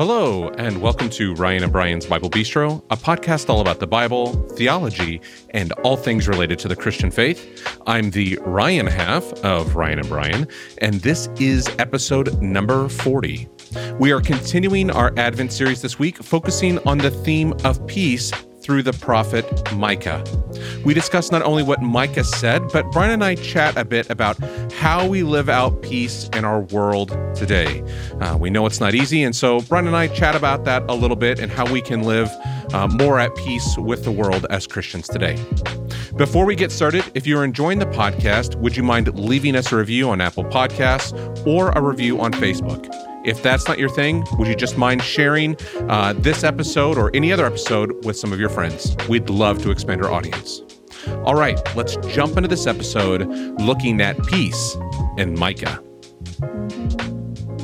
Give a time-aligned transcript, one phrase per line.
[0.00, 4.32] Hello, and welcome to Ryan and Brian's Bible Bistro, a podcast all about the Bible,
[4.56, 5.20] theology,
[5.50, 7.78] and all things related to the Christian faith.
[7.86, 10.48] I'm the Ryan half of Ryan and Brian,
[10.78, 13.46] and this is episode number 40.
[13.98, 18.32] We are continuing our Advent series this week, focusing on the theme of peace
[18.62, 20.22] through the prophet Micah.
[20.84, 24.38] We discuss not only what Micah said, but Brian and I chat a bit about
[24.72, 27.82] how we live out peace in our world today.
[28.20, 30.94] Uh, we know it's not easy, and so Brian and I chat about that a
[30.94, 32.28] little bit and how we can live
[32.72, 35.42] uh, more at peace with the world as Christians today.
[36.16, 39.76] Before we get started, if you're enjoying the podcast, would you mind leaving us a
[39.76, 43.09] review on Apple Podcasts or a review on Facebook?
[43.22, 45.56] If that's not your thing, would you just mind sharing
[45.90, 48.96] uh, this episode or any other episode with some of your friends?
[49.08, 50.62] We'd love to expand our audience.
[51.24, 53.26] All right, let's jump into this episode
[53.60, 54.74] looking at peace
[55.18, 55.82] and Micah.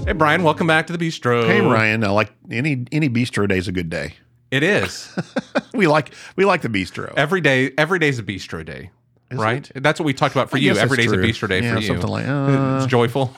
[0.05, 1.47] Hey, Brian, welcome back to the Bistro.
[1.47, 4.15] Hey Ryan, I like any any bistro day is a good day.
[4.51, 5.13] It is.
[5.75, 7.13] we like we like the bistro.
[7.17, 8.91] every day, every day's a bistro day,
[9.31, 9.69] Is right?
[9.75, 10.77] That's what we talked about for I you.
[10.77, 11.17] Every a true.
[11.17, 11.87] bistro day Yeah, for you.
[11.87, 13.35] something like, uh, it's joyful.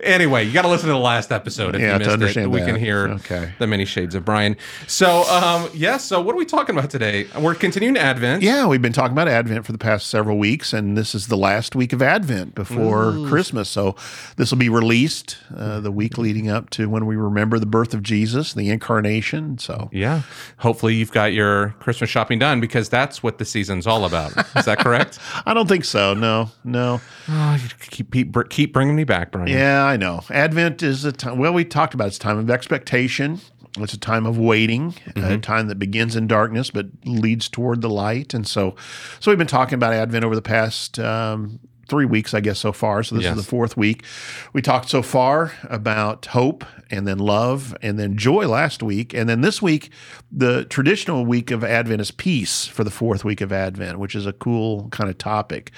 [0.00, 2.12] Anyway, you got to listen to the last episode if Yeah, you to missed it.
[2.14, 3.52] understand We can hear Okay.
[3.58, 4.56] the many shades of Brian.
[4.86, 5.96] So, um, yeah.
[5.96, 7.26] So, what are we talking about today?
[7.38, 8.42] We're continuing Advent.
[8.42, 11.36] Yeah, we've been talking about Advent for the past several weeks, and this is the
[11.36, 13.68] last week of Advent before Christmas.
[13.68, 13.96] So
[14.36, 17.94] this will be released uh, the week leading up to when we remember the birth
[17.94, 19.58] of Jesus, the incarnation.
[19.58, 20.22] So Yeah.
[20.58, 24.32] Hopefully, you've got your Christmas shopping done because that's what the season's all about.
[24.56, 25.18] Is that correct?
[25.46, 26.14] I don't think so.
[26.14, 27.00] No, no.
[27.28, 29.48] oh, you keep, keep keep bringing me back, Brian.
[29.48, 30.22] Yeah, I know.
[30.30, 31.38] Advent is a time.
[31.38, 33.40] Well, we talked about it's a time of expectation.
[33.78, 37.90] It's a time of waiting, a time that begins in darkness but leads toward the
[37.90, 38.32] light.
[38.32, 38.74] And so,
[39.20, 42.72] so we've been talking about Advent over the past um, three weeks, I guess, so
[42.72, 43.02] far.
[43.02, 43.36] So this Yes.
[43.36, 44.04] is the fourth week.
[44.52, 49.28] We talked so far about hope and then love and then joy last week, and
[49.28, 49.90] then this week,
[50.30, 54.26] the traditional week of Advent is peace for the fourth week of Advent, which is
[54.26, 55.70] a cool kind of topic.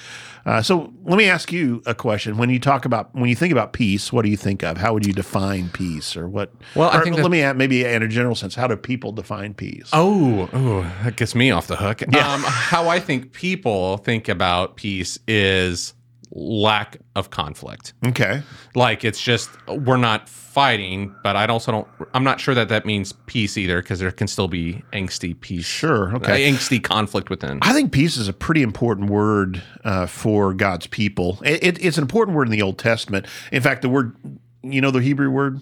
[0.45, 2.37] Uh, so let me ask you a question.
[2.39, 4.79] When you talk about when you think about peace, what do you think of?
[4.79, 6.53] How would you define peace, or what?
[6.75, 9.13] Well, I think let that- me add, maybe in a general sense, how do people
[9.13, 9.89] define peace?
[9.93, 12.03] Oh, oh, that gets me off the hook.
[12.03, 15.95] Um, how I think people think about peace is
[16.31, 17.95] lack of conflict.
[18.07, 18.43] Okay,
[18.75, 21.89] Like it's just we're not fighting, but I also don't.
[22.15, 25.65] I'm not sure that that means peace either, because there can still be angsty peace.
[25.65, 26.49] sure, okay.
[26.49, 27.59] uh, angsty conflict within.
[27.63, 31.39] I think peace is a pretty important word uh, for God's people.
[31.45, 33.27] It, it, it's an important word in the Old Testament.
[33.53, 34.17] In fact, the word,
[34.63, 35.61] you know, the Hebrew word.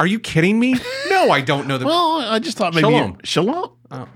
[0.00, 0.76] Are you kidding me?
[1.10, 1.86] No, I don't know the.
[1.86, 3.18] Well, I just thought maybe Shalom.
[3.22, 3.70] Shalom.
[3.92, 4.08] Oh.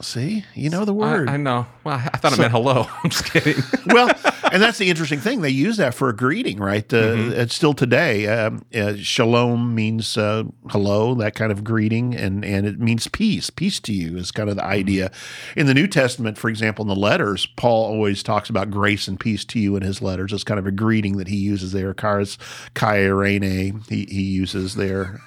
[0.00, 1.28] See, you know the word.
[1.30, 1.66] I, I know.
[1.82, 2.86] Well, I thought it meant hello.
[3.02, 3.62] I'm just kidding.
[3.86, 4.10] well,
[4.52, 5.40] and that's the interesting thing.
[5.40, 6.84] They use that for a greeting, right?
[6.92, 7.32] Uh, Mm-hmm.
[7.32, 8.26] It's still today.
[8.26, 13.48] Um, uh, shalom means uh, hello, that kind of greeting, and and it means peace.
[13.48, 14.70] Peace to you is kind of the Mm-hmm.
[14.72, 15.10] idea.
[15.56, 19.18] In the New Testament, for example, in the letters, Paul always talks about grace and
[19.18, 20.32] peace to you in his letters.
[20.32, 21.94] It's kind of a greeting that he uses there.
[21.94, 22.36] Charis
[22.74, 25.20] kairene, he he uses there.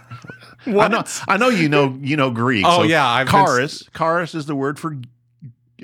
[0.77, 2.65] I know, I know you know you know Greek.
[2.67, 3.83] Oh, yeah, I've been- charis.
[3.95, 4.97] Charis is the word for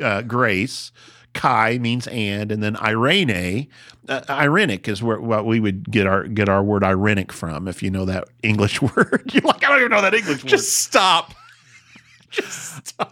[0.02, 0.92] uh, grace.
[1.34, 3.68] Kai means and, and then irene,
[4.08, 7.68] uh, irenic is where what we would get our get our word irenic from.
[7.68, 10.50] If you know that English word, you're like I don't even know that English word.
[10.50, 11.34] just stop.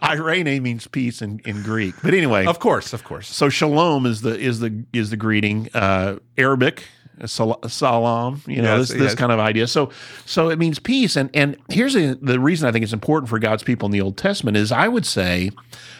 [0.02, 1.94] irene means peace in, in Greek.
[2.02, 3.26] But anyway, Of course, of course.
[3.28, 5.68] so shalom is the is the is the greeting.
[5.74, 6.84] Uh, Arabic
[7.26, 9.66] sal- salam, you know Yes, this this kind of idea.
[9.66, 9.90] So
[10.26, 11.16] so it means peace.
[11.16, 14.00] And and here's the, the reason I think it's important for God's people in the
[14.00, 15.50] Old Testament is I would say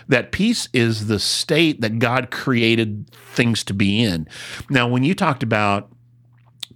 [0.09, 4.29] that peace is the state that God created things to be in.
[4.69, 5.91] Now, when you talked about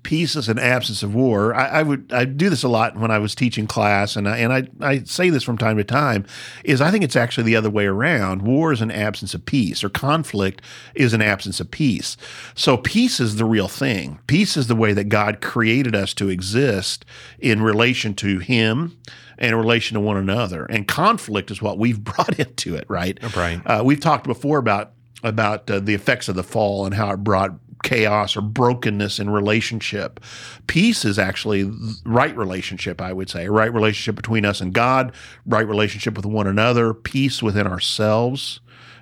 [0.03, 1.55] peace is an absence of war.
[1.55, 4.39] I, I would I do this a lot when I was teaching class, and I,
[4.39, 6.27] and I I say this from time to time.
[6.65, 8.43] Is I think it's actually the other way around.
[8.43, 10.63] War is an absence of peace, or conflict
[10.95, 12.17] is an absence of peace.
[12.55, 14.19] So peace is the real thing.
[14.27, 17.05] Peace is the way that God created us to exist
[17.39, 18.97] in relation to Him
[19.39, 20.65] and in relation to one another.
[20.67, 22.85] And conflict is what we've brought into it.
[22.89, 23.19] Right.
[23.37, 23.61] Right.
[23.65, 24.93] Uh, we've talked before about
[25.25, 27.51] about uh, the effects of the fall and how it brought
[27.83, 30.21] chaos or brokenness in relationship.
[30.67, 31.71] Peace is actually
[32.05, 35.13] right relationship, I would say, right relationship between us and God,
[35.47, 38.61] right relationship with one another, peace within ourselves.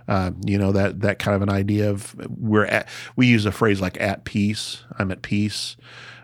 [0.08, 2.88] Uh, you know that that kind of an idea of we're at.
[3.16, 5.76] We use a phrase like "at peace." I'm at peace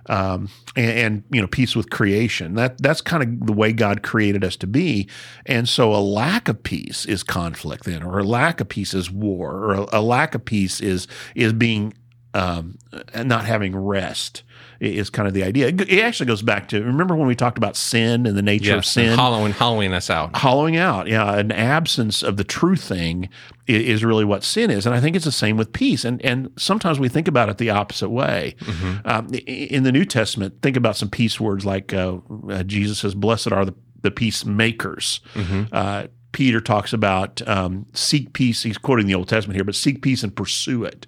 [0.07, 2.55] um, and, and you know peace with creation.
[2.55, 5.09] That that's kind of the way God created us to be.
[5.47, 9.11] And so a lack of peace is conflict, then, or a lack of peace is
[9.11, 11.95] war, or a, a lack of peace is is being
[12.35, 12.79] um,
[13.15, 14.43] not having rest
[14.81, 15.69] is kind of the idea.
[15.69, 18.85] It actually goes back to remember when we talked about sin and the nature of
[18.85, 21.07] sin, hollowing, hollowing us out, hollowing out.
[21.07, 23.29] Yeah, an absence of the true thing
[23.67, 26.05] is really what sin is, and I think it's the same with peace.
[26.05, 28.57] And and sometimes we think about it the opposite way.
[28.61, 29.09] Mm-hmm.
[29.09, 32.19] Um, in the New Testament, think about some peace words like uh,
[32.49, 35.65] uh, Jesus says, "Blessed are the the peacemakers." Mm-hmm.
[35.71, 38.63] Uh, Peter talks about um, seek peace.
[38.63, 41.07] He's quoting the Old Testament here, but seek peace and pursue it.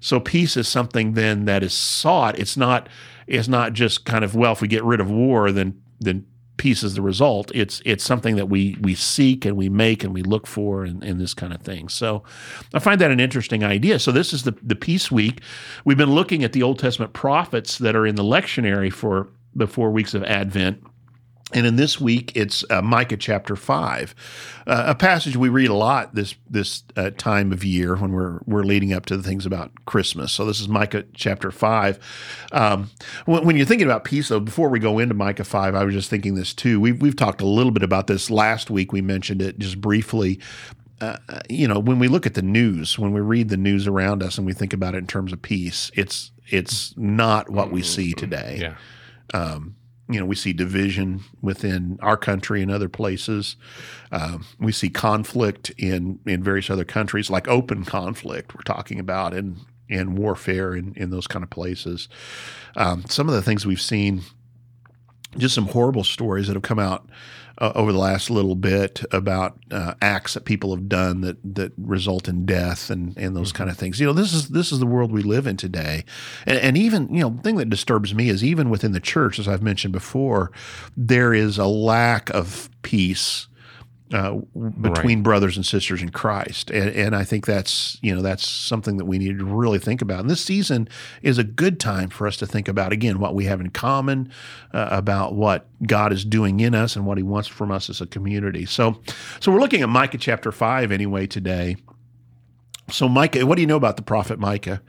[0.00, 2.38] So peace is something then that is sought.
[2.38, 2.88] It's not
[3.26, 6.26] it's not just kind of well if we get rid of war then then
[6.60, 7.50] peace is the result.
[7.54, 11.02] It's it's something that we we seek and we make and we look for and,
[11.02, 11.88] and this kind of thing.
[11.88, 12.22] So
[12.74, 13.98] I find that an interesting idea.
[13.98, 15.40] So this is the the peace week.
[15.86, 19.66] We've been looking at the Old Testament prophets that are in the lectionary for the
[19.66, 20.84] four weeks of Advent.
[21.52, 24.14] And in this week, it's uh, Micah chapter five,
[24.66, 28.40] uh, a passage we read a lot this this uh, time of year when we're
[28.46, 30.32] we're leading up to the things about Christmas.
[30.32, 31.98] So this is Micah chapter five.
[32.52, 32.90] Um,
[33.26, 35.94] when, when, you're thinking about peace, though, before we go into Micah five, I was
[35.94, 36.80] just thinking this too.
[36.80, 38.92] We've we've talked a little bit about this last week.
[38.92, 40.38] We mentioned it just briefly.
[41.00, 41.16] Uh,
[41.48, 44.36] you know, when we look at the news, when we read the news around us,
[44.36, 48.12] and we think about it in terms of peace, it's it's not what we see
[48.12, 48.58] today.
[48.60, 48.76] Yeah.
[49.32, 49.76] Um,
[50.10, 53.56] you know, we see division within our country and other places.
[54.10, 58.54] Um, we see conflict in in various other countries, like open conflict.
[58.54, 62.08] We're talking about in in warfare in in those kind of places.
[62.76, 64.22] Um, some of the things we've seen,
[65.36, 67.08] just some horrible stories that have come out
[67.58, 71.72] uh, over the last little bit about uh, acts that people have done that that
[71.76, 73.58] result in death and and those mm-hmm.
[73.58, 74.00] kind of things.
[74.00, 76.04] You know, this is this is the world we live in today,
[76.46, 79.38] and, and even you know, the thing that disturbs me is even within the church,
[79.38, 80.50] as I've mentioned before,
[80.96, 83.46] there is a lack of peace
[84.12, 84.32] uh,
[84.80, 85.22] between right.
[85.24, 89.04] brothers and sisters in Christ, and, and, I think that's you know that's something that
[89.04, 90.20] we need to really think about.
[90.20, 90.88] And this season
[91.22, 94.32] is a good time for us to think about again what we have in common,
[94.74, 98.00] uh, about what God is doing in us and what He wants from us as
[98.00, 98.66] a community.
[98.66, 99.00] So,
[99.38, 101.76] so we're looking at Micah chapter five anyway today.
[102.90, 104.82] So, Micah, what do you know about the prophet Micah?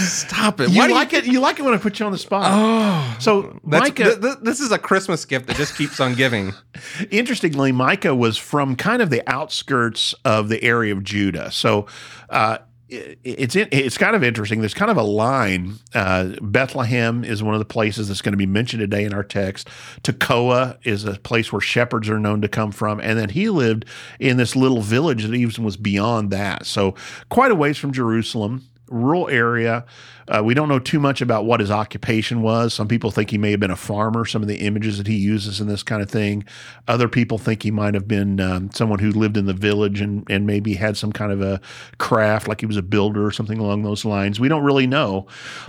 [0.00, 0.70] Stop it!
[0.70, 1.18] You Why like you...
[1.18, 1.26] it?
[1.26, 2.46] You like it when I put you on the spot.
[2.46, 6.52] Oh, so Micah, th- th- this is a Christmas gift that just keeps on giving.
[7.10, 11.50] Interestingly, Micah was from kind of the outskirts of the area of Judah.
[11.50, 11.86] So.
[12.28, 12.58] Uh,
[12.92, 14.60] it's it's kind of interesting.
[14.60, 15.74] There's kind of a line.
[15.94, 19.22] Uh, Bethlehem is one of the places that's going to be mentioned today in our
[19.22, 19.68] text.
[20.02, 23.84] Tekoa is a place where shepherds are known to come from, and then he lived
[24.18, 26.66] in this little village that even was beyond that.
[26.66, 26.96] So
[27.28, 29.84] quite a ways from Jerusalem rural area.
[30.28, 32.74] Uh, we don't know too much about what his occupation was.
[32.74, 35.16] Some people think he may have been a farmer, some of the images that he
[35.16, 36.44] uses in this kind of thing.
[36.86, 40.28] Other people think he might have been um, someone who lived in the village and,
[40.30, 41.60] and maybe had some kind of a
[41.98, 44.38] craft, like he was a builder or something along those lines.
[44.38, 45.26] We don't really know.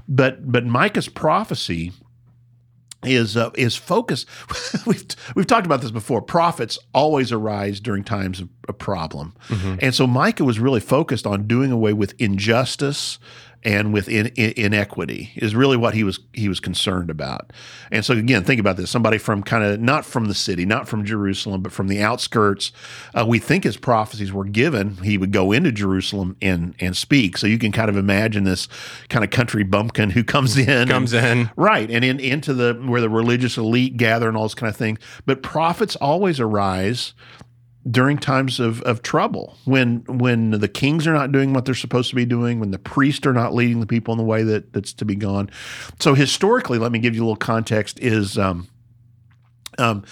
[0.08, 1.94] But, but Micah's prophecy
[3.04, 4.26] is uh, is focus.
[4.86, 5.06] we've
[5.36, 6.22] we've talked about this before.
[6.22, 9.76] Prophets always arise during times of a problem, mm-hmm.
[9.80, 13.20] and so Micah was really focused on doing away with injustice
[13.64, 17.52] and with in, in, inequity is really what he was he was concerned about.
[17.92, 20.88] And so again, think about this: somebody from kind of not from the city, not
[20.88, 22.72] from Jerusalem, but from the outskirts.
[23.14, 24.98] Uh, we think his prophecies were given.
[24.98, 27.38] He would go into Jerusalem and and speak.
[27.38, 28.68] So you can kind of imagine this
[29.10, 32.74] kind of country bumpkin who comes in, comes and, in, right, and in into the
[32.86, 34.98] where the religious elite gather and all this kind of thing.
[35.26, 37.14] But prophets always arise
[37.90, 42.10] during times of, of trouble when when the kings are not doing what they're supposed
[42.10, 44.72] to be doing when the priests are not leading the people in the way that
[44.74, 45.50] that's to be gone.
[46.00, 48.68] So historically let me give you a little context is um,
[49.80, 50.04] um,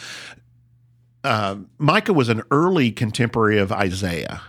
[1.24, 4.42] uh, micah was an early contemporary of isaiah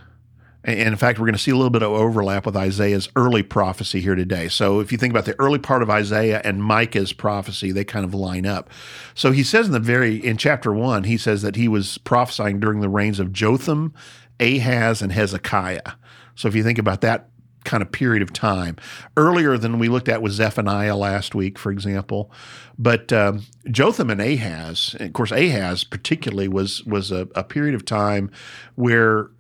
[0.63, 3.43] and in fact, we're going to see a little bit of overlap with Isaiah's early
[3.43, 4.49] prophecy here today.
[4.49, 8.05] So if you think about the early part of Isaiah and Micah's prophecy, they kind
[8.05, 8.69] of line up.
[9.15, 12.61] So he says in the very in chapter one, he says that he was prophesying
[12.61, 13.95] during the reigns of Jotham,
[14.39, 15.93] Ahaz, and Hezekiah.
[16.35, 17.29] So if you think about that
[17.65, 18.77] kind of period of time,
[19.17, 22.31] earlier than we looked at with Zephaniah last week, for example.
[22.79, 27.75] But um, Jotham and Ahaz, and of course Ahaz particularly was was a, a period
[27.75, 28.31] of time
[28.77, 29.31] where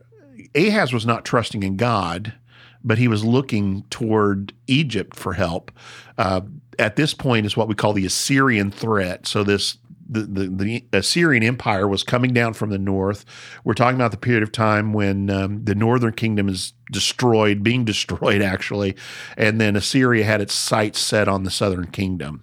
[0.55, 2.35] Ahaz was not trusting in God,
[2.83, 5.71] but he was looking toward Egypt for help.
[6.17, 6.43] Uh,
[6.79, 9.27] at this point, is what we call the Assyrian threat.
[9.27, 9.79] So this
[10.11, 13.25] the, the, the, Assyrian Empire was coming down from the north.
[13.63, 17.85] We're talking about the period of time when um, the northern kingdom is destroyed, being
[17.91, 18.97] destroyed actually,
[19.37, 22.43] and then Assyria had its sights set on the southern kingdom.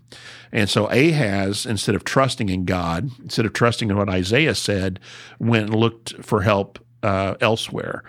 [0.51, 5.01] And so Ahaz, instead of trusting in God, instead of trusting in what Isaiah said,
[5.39, 8.04] went and looked for help uh, elsewhere.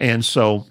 [0.00, 0.66] And so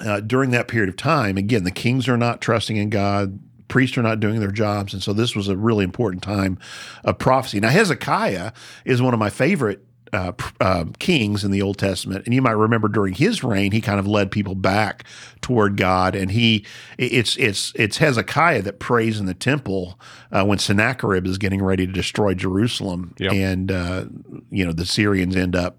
[0.00, 3.38] uh, during that period of time, again, the kings are not trusting in God,
[3.68, 4.92] priests are not doing their jobs.
[4.92, 6.58] And so this was a really important time
[7.04, 7.60] of prophecy.
[7.60, 8.52] Now, Hezekiah
[8.84, 12.50] is one of my favorite uh, uh, kings in the Old Testament, and you might
[12.50, 15.04] remember during his reign, he kind of led people back
[15.40, 16.66] toward God, and he
[16.98, 19.98] it's it's it's Hezekiah that prays in the temple
[20.30, 23.32] uh, when Sennacherib is getting ready to destroy Jerusalem, Yep.
[23.32, 24.04] and uh,
[24.50, 25.78] you know the Syrians end up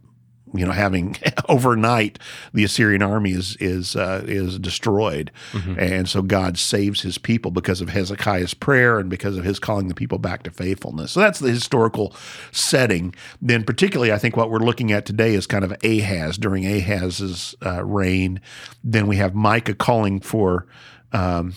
[0.53, 1.17] you know having
[1.49, 2.19] overnight
[2.53, 5.31] the Assyrian army is is uh, is destroyed,
[5.77, 9.87] and so God saves His people because of Hezekiah's prayer and because of his calling
[9.87, 11.11] the people back to faithfulness.
[11.11, 12.13] So that's the historical
[12.51, 13.13] setting.
[13.41, 17.55] Then, particularly, I think what we're looking at today is kind of Ahaz during Ahaz's
[17.65, 18.41] uh, reign.
[18.83, 20.65] Then we have Micah calling for.
[21.11, 21.53] Um,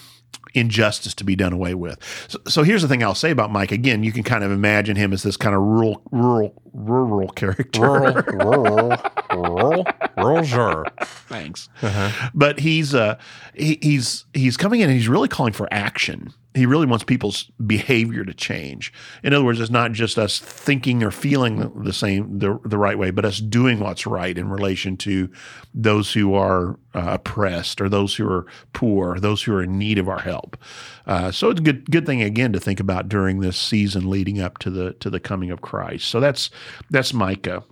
[0.57, 1.99] injustice to be done away with.
[2.29, 3.73] So, so here's the thing I'll say about Mike.
[3.73, 7.81] Again, you can kind of imagine him as this kind of rural, rural, rural character.
[7.81, 8.97] Rural, rural,
[9.31, 9.87] rural,
[10.17, 10.87] rural, sure.
[11.29, 11.69] Thanks.
[12.35, 13.19] But he's uh,
[13.55, 16.33] he, he's he's coming in and he's really calling for action.
[16.57, 18.93] He really wants people's behavior to change.
[19.23, 22.99] In other words, it's not just us thinking or feeling the same the, the right
[22.99, 25.31] way, but us doing what's right in relation to
[25.75, 29.99] those who are uh, oppressed or those who are poor, those who are in need
[29.99, 30.57] of our help.
[31.07, 34.41] Uh, so it's a good good thing again to think about during this season leading
[34.41, 36.09] up to the to the coming of Christ.
[36.09, 36.51] So that's
[36.91, 37.63] that's Micah.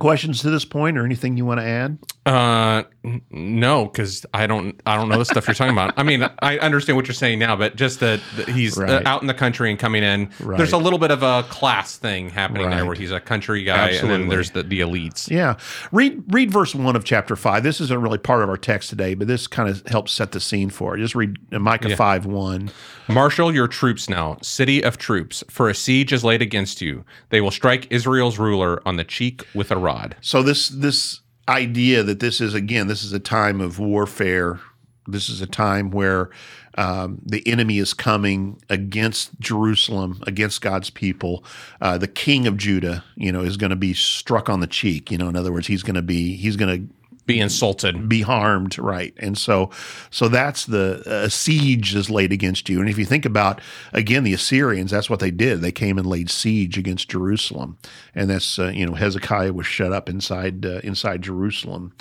[0.00, 1.98] Questions to this point, or anything you want to add?
[2.26, 5.94] Uh, n- no, because I don't, I don't know the stuff you're talking about.
[5.98, 9.06] I mean, I understand what you're saying now, but just that, that he's uh, Right.
[9.06, 10.30] out in the country and coming in.
[10.40, 10.56] Right.
[10.56, 13.90] There's a little bit of a class thing happening there, where he's a country guy,
[13.90, 15.28] and then there's the, the elites.
[15.30, 15.56] Yeah.
[15.92, 17.62] Read read verse 1 of chapter 5.
[17.62, 20.40] This isn't really part of our text today, but this kind of helps set the
[20.40, 21.00] scene for it.
[21.00, 22.70] Just read Micah 5 1.
[23.08, 27.04] Marshal your troops now, city of troops, for a siege is laid against you.
[27.30, 29.89] They will strike Israel's ruler on the cheek with a rod.
[30.20, 34.60] So this this idea that this is again this is a time of warfare.
[35.06, 36.30] This is a time where
[36.78, 41.44] um, the enemy is coming against Jerusalem, against God's people.
[41.80, 45.10] Uh, the king of Judah, you know, is going to be struck on the cheek.
[45.10, 46.94] You know, in other words, he's going to be he's going to
[47.34, 48.08] Be insulted.
[48.08, 49.14] be harmed, right?
[49.18, 49.70] And so,
[50.10, 52.80] so that's the uh, siege is laid against you.
[52.80, 53.60] And if you think about
[53.92, 55.60] again the Assyrians, that's what they did.
[55.60, 57.78] They came and laid siege against Jerusalem,
[58.14, 61.92] and that's uh, you know Hezekiah was shut up inside uh, inside Jerusalem.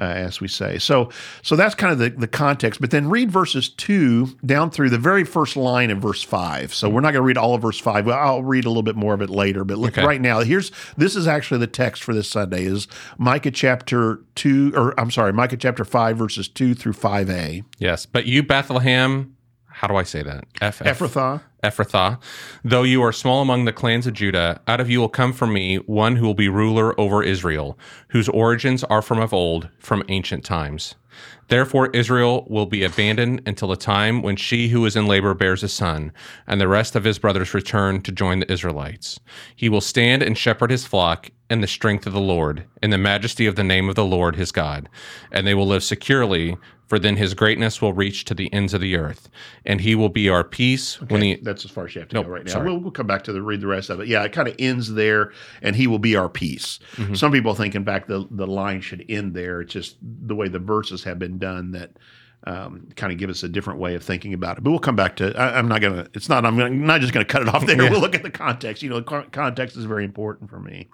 [0.00, 1.10] Uh, as we say, so
[1.42, 2.80] so that's kind of the, the context.
[2.80, 6.72] But then read verses two down through the very first line of verse five.
[6.72, 8.06] So we're not going to read all of verse five.
[8.06, 9.64] Well, I'll read a little bit more of it later.
[9.64, 10.06] But look Okay.
[10.06, 10.38] right now.
[10.40, 12.86] Here's this is actually the text for this Sunday is
[13.18, 17.64] Micah chapter two, or I'm sorry, Micah chapter five, verses two through five a.
[17.78, 19.34] Yes, but you Bethlehem,
[19.78, 20.44] how do I say that?
[20.60, 21.40] F Ephrathah.
[21.62, 22.20] Ephrathah,
[22.64, 25.52] though you are small among the clans of Judah, out of you will come from
[25.52, 30.02] me one who will be ruler over Israel, whose origins are from of old, from
[30.08, 30.96] ancient times.
[31.48, 35.62] Therefore, Israel will be abandoned until the time when she who is in labor bears
[35.62, 36.12] a son,
[36.46, 39.18] and the rest of his brothers return to join the Israelites.
[39.56, 42.98] He will stand and shepherd his flock in the strength of the Lord, in the
[42.98, 44.88] majesty of the name of the Lord his God,
[45.32, 46.56] and they will live securely.
[46.86, 49.28] For then his greatness will reach to the ends of the earth,
[49.66, 52.14] and he will be our peace when the That's as far as you have to
[52.14, 52.64] Nope, go right now.
[52.64, 54.08] We'll, we'll come back to the read the rest of it.
[54.08, 56.78] Yeah, it kind of ends there, and he will be our peace.
[56.96, 57.12] Mm-hmm.
[57.12, 59.60] Some people think, in fact, the the line should end there.
[59.60, 61.90] It's just the way the verses have been done that
[62.44, 64.64] um, kind of give us a different way of thinking about it.
[64.64, 65.36] But we'll come back to.
[65.38, 66.06] I, I'm not gonna.
[66.14, 66.44] It's not.
[66.44, 67.76] I'm gonna, not just gonna cut it off there.
[67.76, 68.82] We'll look at the context.
[68.82, 70.88] You know, con- context is very important for me.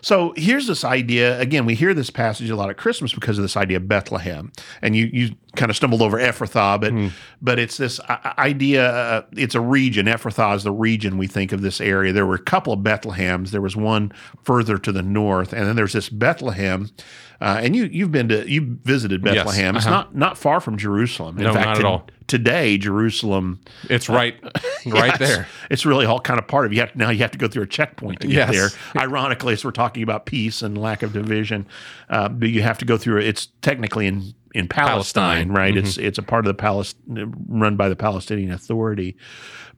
[0.00, 1.40] So here's this idea.
[1.40, 4.52] Again, we hear this passage a lot at Christmas because of this idea of Bethlehem,
[4.80, 8.00] and you you kind of stumbled over Ephrathah, but but it's this
[8.38, 8.88] idea.
[8.88, 10.06] Uh, it's a region.
[10.06, 12.12] Ephrathah is the region we think of this area.
[12.12, 13.50] There were a couple of Bethlehems.
[13.50, 14.12] There was one
[14.44, 16.90] further to the north, and then there's this Bethlehem.
[17.40, 19.76] Uh, and you you've been to you visited Bethlehem.
[19.76, 19.94] It's uh-huh.
[19.94, 21.38] not not far from Jerusalem.
[21.38, 22.06] In No, fact, not at to- all.
[22.26, 24.34] Today, Jerusalem It's right,
[24.86, 25.48] right Yeah, there.
[25.70, 26.80] It's really all kind of part of you.
[26.80, 28.54] Have, now you have to go through a checkpoint to get Yes.
[28.54, 29.02] there.
[29.02, 31.66] Ironically, as we're talking about peace and lack of division,
[32.10, 33.28] uh, but you have to go through it.
[33.28, 35.52] It's technically in in Palestine, Palestine.
[35.52, 35.74] right?
[35.76, 39.16] It's it's a part of the Palestine run by the Palestinian Authority,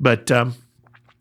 [0.01, 0.55] but um,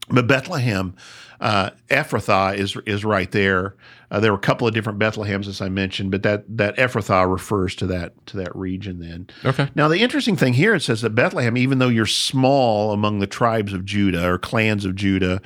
[0.10, 0.96] but Bethlehem,
[1.39, 3.75] uh, Ephrathah is is right there.
[4.12, 7.31] Uh, there were a couple of different Bethlehems, as I mentioned, but that that Ephrathah
[7.31, 9.00] refers to that to that region.
[9.00, 9.69] Then, Okay.
[9.75, 13.27] now, the interesting thing here it says that Bethlehem, even though you're small among the
[13.27, 15.41] tribes of Judah or clans of Judah,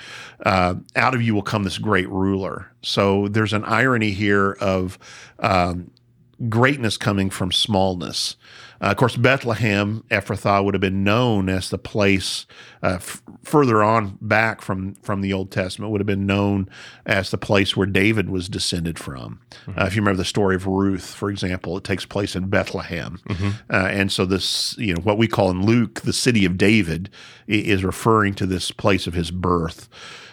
[0.46, 2.72] uh, out of you will come this great ruler.
[2.82, 4.98] So there's an irony here of
[5.40, 5.92] um,
[6.50, 8.36] greatness coming from smallness.
[8.82, 12.46] Uh, of course, Bethlehem, Ephrathah would have been known as the place
[12.82, 16.68] uh, f- further on back from, from the Old Testament, would have been known
[17.06, 19.40] as the place where David was descended from.
[19.66, 19.80] Mm-hmm.
[19.80, 23.22] Uh, if you remember the story of Ruth, for example, it takes place in Bethlehem.
[23.30, 23.50] Mm-hmm.
[23.70, 27.10] Uh, and so, this, you know, what we call in Luke the city of David
[27.48, 29.88] is referring to this place of his birth.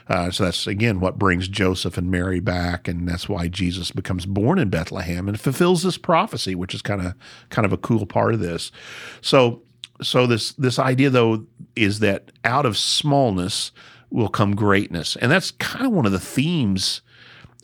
[0.09, 4.26] Uh, so that's again what brings Joseph and Mary back, and that's why Jesus becomes
[4.26, 7.14] born in Bethlehem and fulfills this prophecy, which is kind of
[7.50, 8.73] kind of a cool part of this.
[9.21, 9.62] So
[10.02, 13.73] so this this idea though is that out of smallness
[14.11, 17.02] will come greatness, and that's kind of one of the themes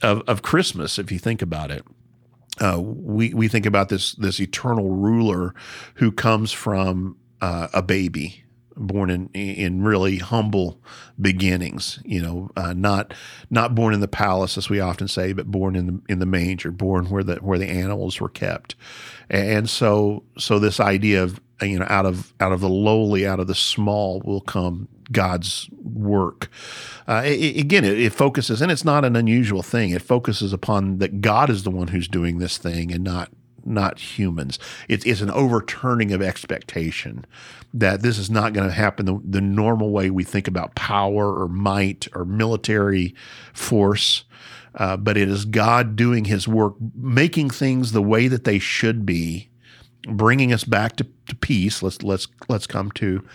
[0.02, 1.84] of of Christmas if you think about it.
[2.60, 5.54] Uh, we we think about this this eternal ruler
[5.94, 8.44] who comes from uh, a baby
[8.76, 10.80] born in in really humble
[11.20, 11.98] beginnings.
[12.04, 13.14] You know, uh, not
[13.50, 16.26] not born in the palace as we often say, but born in the in the
[16.26, 18.74] manger, born where the where the animals were kept.
[19.30, 23.40] And so so this idea of you know out of out of the lowly, out
[23.40, 26.48] of the small will come God's work.
[27.06, 29.90] Uh, it, again, it, it, focuses, and it's not an unusual thing.
[29.90, 33.30] It focuses upon that God is the one who's doing this thing, and not
[33.66, 34.58] not humans.
[34.88, 37.24] It's, it's an overturning of expectation
[37.74, 41.38] that this is not going to happen the, the normal way we think about power
[41.38, 43.14] or might or military
[43.52, 44.24] force.
[44.74, 49.06] Uh, but it is God doing his work, making things the way that they should
[49.06, 49.48] be,
[50.06, 51.82] bringing us back to, to peace.
[51.82, 53.26] Let's let's let's come to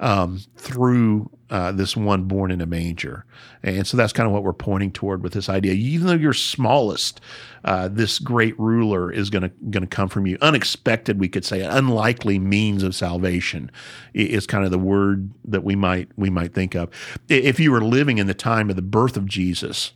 [0.00, 3.24] um, through uh, this one born in a manger.
[3.62, 5.72] And so that's kind of what we're pointing toward with this idea.
[5.72, 7.20] Even though you're smallest,
[7.64, 10.38] uh, this great ruler is going to going to come from you.
[10.40, 13.70] Unexpected, we could say, unlikely means of salvation
[14.14, 16.90] is kind of the word that we might we might think of.
[17.28, 19.92] If you were living in the time of the birth of Jesus,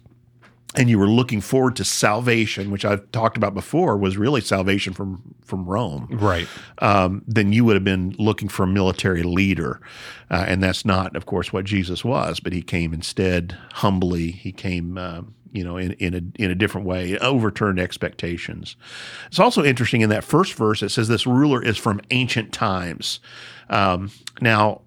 [0.74, 4.92] and you were looking forward to salvation, which I've talked about before, was really salvation
[4.92, 6.48] from from Rome, right?
[6.78, 9.80] Um, then you would have been looking for a military leader,
[10.30, 12.40] uh, and that's not, of course, what Jesus was.
[12.40, 14.30] But he came instead humbly.
[14.30, 18.76] He came, uh, you know, in in a in a different way, overturned expectations.
[19.26, 20.82] It's also interesting in that first verse.
[20.82, 23.20] It says this ruler is from ancient times.
[23.68, 24.80] Um, now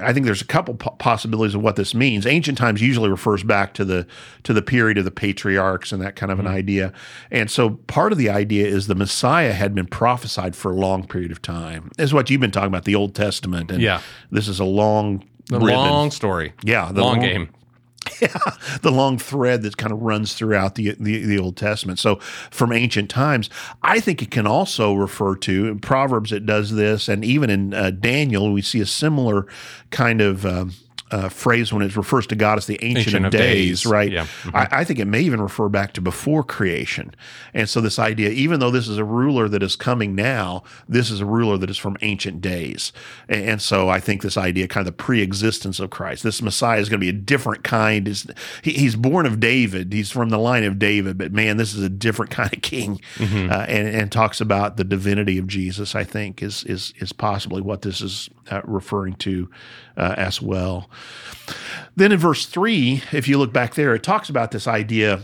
[0.00, 2.26] I think there's a couple possibilities of what this means.
[2.26, 4.06] Ancient times usually refers back to the
[4.42, 6.46] to the period of the patriarchs and that kind of mm-hmm.
[6.46, 6.92] an idea.
[7.30, 11.06] And so part of the idea is the Messiah had been prophesied for a long
[11.06, 11.90] period of time.
[11.96, 13.70] This is what you've been talking about, the Old Testament.
[13.70, 14.02] And yeah.
[14.30, 16.52] this is a long the long story.
[16.62, 17.48] Yeah, the long, long game.
[18.20, 18.36] Yeah,
[18.82, 21.98] the long thread that kind of runs throughout the, the, the Old Testament.
[21.98, 22.16] So
[22.50, 23.50] from ancient times,
[23.82, 26.32] I think it can also refer to in Proverbs.
[26.32, 29.46] It does this, and even in uh, Daniel, we see a similar
[29.90, 30.74] kind of um,
[31.12, 33.86] uh, phrase when it refers to God as the Ancient, Ancient of, of days, days,
[33.86, 34.10] right?
[34.10, 34.24] Yeah.
[34.24, 34.56] Mm-hmm.
[34.56, 37.14] I, I, think it may even refer back to before creation.
[37.52, 41.10] And so, this idea, even though this is a ruler that is coming now, this
[41.10, 42.92] is a ruler that is from ancient days.
[43.28, 46.40] And, and so, I think this idea, kind of the pre existence of Christ, this
[46.40, 48.08] Messiah is going to be a different kind.
[48.62, 51.82] He, He's born of David, he's from the line of David, but man, this is
[51.82, 53.00] a different kind of king.
[53.16, 53.52] Mm-hmm.
[53.52, 57.62] Uh, and, and, talks about the divinity of Jesus, I think, is, is, is possibly
[57.62, 59.50] what this is uh, referring to
[59.96, 60.90] uh, as well.
[61.96, 65.22] Then in verse 3, if you look back there, it talks about this idea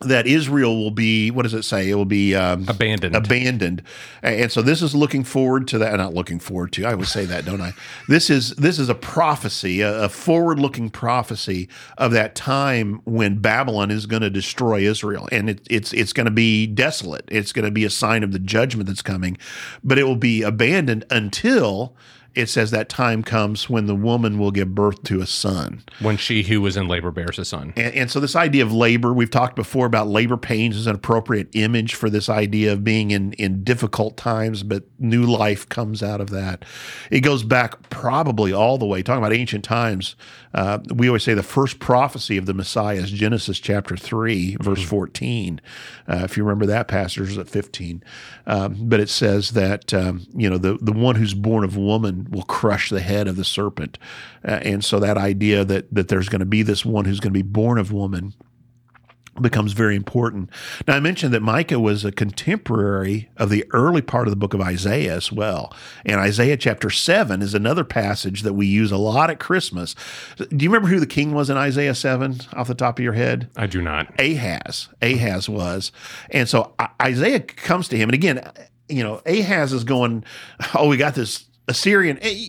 [0.00, 1.90] that Israel will be, what does it say?
[1.90, 3.16] It will be um, abandoned.
[3.16, 3.82] Abandoned.
[4.22, 5.96] And so this is looking forward to that.
[5.96, 6.84] Not looking forward to.
[6.84, 7.72] I would say that, don't I?
[8.08, 13.90] This is this is a prophecy, a, a forward-looking prophecy of that time when Babylon
[13.90, 17.24] is going to destroy Israel, and it, it's it's going to be desolate.
[17.28, 19.36] It's going to be a sign of the judgment that's coming,
[19.84, 21.94] but it will be abandoned until
[22.38, 25.82] it says that time comes when the woman will give birth to a son.
[25.98, 27.72] When she who was in labor bears a son.
[27.74, 30.94] And, and, so, this idea of labor, we've talked before about labor pains as an
[30.94, 36.00] appropriate image for this idea of being in, in difficult times, but new life comes
[36.00, 36.64] out of that.
[37.10, 40.14] It goes back probably all the way, talking about ancient times.
[40.54, 44.78] Uh, we always say the first prophecy of the Messiah is Genesis chapter 3, verse
[44.78, 44.88] mm-hmm.
[44.88, 45.60] 14.
[46.08, 48.02] Uh, if you remember that passage, is at 15.
[48.46, 52.27] Um, but it says that, um, you know, the, the one who's born of woman
[52.28, 53.98] will crush the head of the serpent.
[54.46, 57.32] Uh, and so that idea that, that there's going to be this one who's going
[57.32, 58.34] to be born of woman
[59.40, 60.50] becomes very important.
[60.86, 64.54] Now, I mentioned that Micah was a contemporary of the early part of the book
[64.54, 65.74] of Isaiah as well.
[66.04, 69.94] And Isaiah chapter 7 is another passage that we use a lot at Christmas.
[70.36, 73.12] Do you remember who the king was in Isaiah 7 off the top of your
[73.14, 73.48] head?
[73.56, 74.08] I do not.
[74.20, 74.88] Ahaz.
[75.00, 75.92] Ahaz was.
[76.30, 78.08] And so Isaiah comes to him.
[78.08, 78.50] And again,
[78.88, 80.24] you know, Ahaz is going,
[80.74, 82.18] Oh, we got this Assyrian.
[82.20, 82.48] Eh,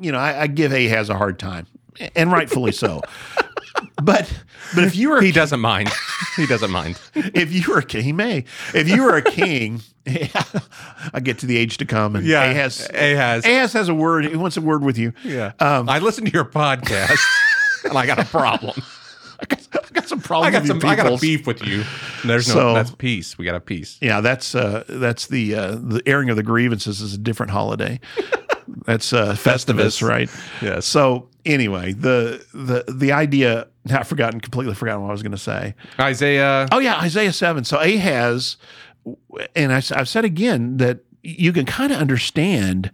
[0.00, 1.66] you know, I, I give Ahaz a hard time,
[2.14, 3.02] and rightfully so.
[4.02, 4.32] but
[4.74, 5.90] but if you were He doesn't mind.
[6.36, 7.00] He doesn't mind.
[7.14, 8.44] if you were a king, he may.
[8.74, 12.88] If you were a king, I get to the age to come, and yeah Ahaz,
[12.94, 13.44] Ahaz.
[13.44, 14.26] Ahaz has a word.
[14.26, 15.12] He wants a word with you.
[15.24, 15.52] Yeah.
[15.60, 17.24] Um, I listened to your podcast
[17.84, 18.80] and I got a problem.
[19.40, 20.52] I got, I got some I problems.
[20.52, 21.84] got with some you I got a beef with you.
[22.24, 23.38] There's no So- that's peace.
[23.38, 23.98] We got a peace.
[24.00, 28.00] Yeah, that's uh, that's the uh, the airing of the grievances is a different holiday.
[28.86, 30.08] that's uh, Festivus, Festivus.
[30.08, 30.30] right?
[30.60, 30.86] Yes.
[30.86, 33.68] So anyway, the the the idea.
[33.90, 35.74] I've forgotten completely forgotten what I was going to say.
[35.98, 37.64] Isaiah Oh yeah, Isaiah seven.
[37.64, 38.58] So Ahaz,
[39.56, 42.90] and I, have said again that you can kind of understand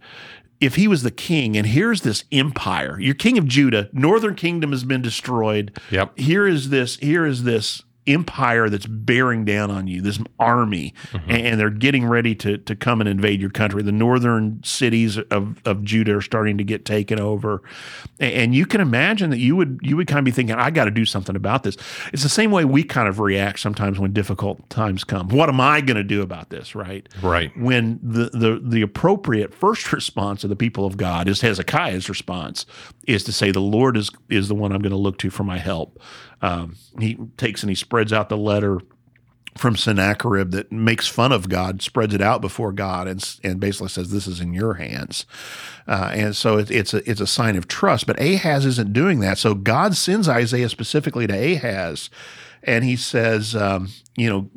[0.65, 2.99] if he was the king, and here's this empire.
[3.01, 3.89] You're king of Judah.
[3.93, 5.79] Northern kingdom has been destroyed.
[5.91, 6.19] Yep.
[6.19, 6.97] Here is this.
[6.97, 10.01] Here is this empire that's bearing down on you.
[10.01, 11.31] This army, mm-hmm.
[11.31, 13.83] and they're getting ready to to come and invade your country.
[13.83, 17.63] The northern cities of of Judah are starting to get taken over,
[18.21, 20.85] and you can imagine that you would you would kind of be thinking, I got
[20.85, 21.77] to do something about this.
[22.13, 25.29] It's the same way we kind of react sometimes when difficult times come.
[25.29, 26.75] What am I going to do about this?
[26.75, 27.57] Right Right.
[27.57, 32.67] when the, the the appropriate first response of the people of God is Hezekiah's response
[33.07, 35.45] is to say the Lord is is the one I'm going to look to for
[35.45, 36.01] my help.
[36.45, 38.79] Um, he takes and he spreads out the letter
[39.57, 43.89] from Sennacherib that makes fun of God, spreads it out before God, and and basically
[43.89, 45.25] says this is in your hands.
[45.89, 48.07] Uh, and so it, it's a it's a sign of trust.
[48.07, 49.39] But Ahaz isn't doing that.
[49.39, 52.11] So God sends Isaiah specifically to Ahaz,
[52.63, 54.51] and he says, um, you know,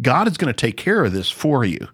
[0.00, 1.86] God is going to take care of this for you.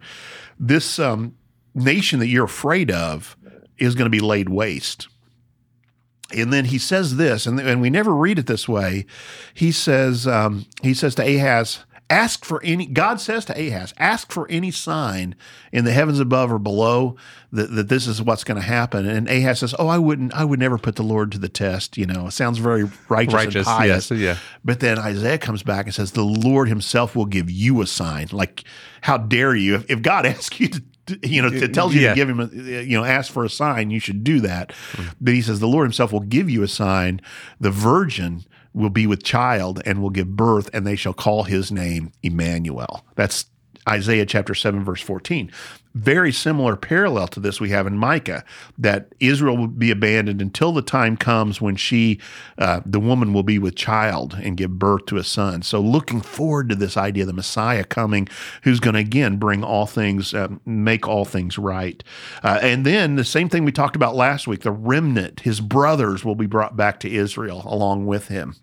[0.60, 1.34] This um,
[1.74, 3.36] nation that you're afraid of
[3.76, 5.08] is going to be laid waste.
[6.36, 9.06] And then he says this, and, and we never read it this way.
[9.54, 14.32] He says, um, he says to Ahaz, ask for any, God says to Ahaz, ask
[14.32, 15.34] for any sign
[15.72, 17.16] in the heavens above or below
[17.52, 19.06] that, that this is what's going to happen.
[19.08, 21.96] And Ahaz says, oh, I wouldn't, I would never put the Lord to the test.
[21.96, 24.10] You know, it sounds very righteous, Righteous, and pious.
[24.10, 24.36] yes, yeah.
[24.64, 28.28] But then Isaiah comes back and says, The Lord himself will give you a sign.
[28.32, 28.64] Like,
[29.02, 29.76] how dare you?
[29.76, 30.86] If, if God asks you to, to-
[31.22, 32.10] you know, it tells you Yeah.
[32.10, 34.72] to give him, a, you know, ask for a sign, you should do that.
[35.20, 37.20] But he says, The Lord himself will give you a sign.
[37.60, 41.72] The virgin will be with child and will give birth, and they shall call his
[41.72, 43.04] name Emmanuel.
[43.16, 43.46] That's
[43.88, 45.50] Isaiah chapter 7, verse 14.
[45.94, 48.44] Very similar parallel to this we have in Micah
[48.78, 52.20] that Israel will be abandoned until the time comes when she,
[52.58, 55.62] uh, the woman, will be with child and give birth to a son.
[55.62, 58.28] So, looking forward to this idea of the Messiah coming,
[58.62, 62.04] who's going to again bring all things, uh, make all things right.
[62.44, 66.24] Uh, and then the same thing we talked about last week the remnant, his brothers,
[66.24, 68.54] will be brought back to Israel along with him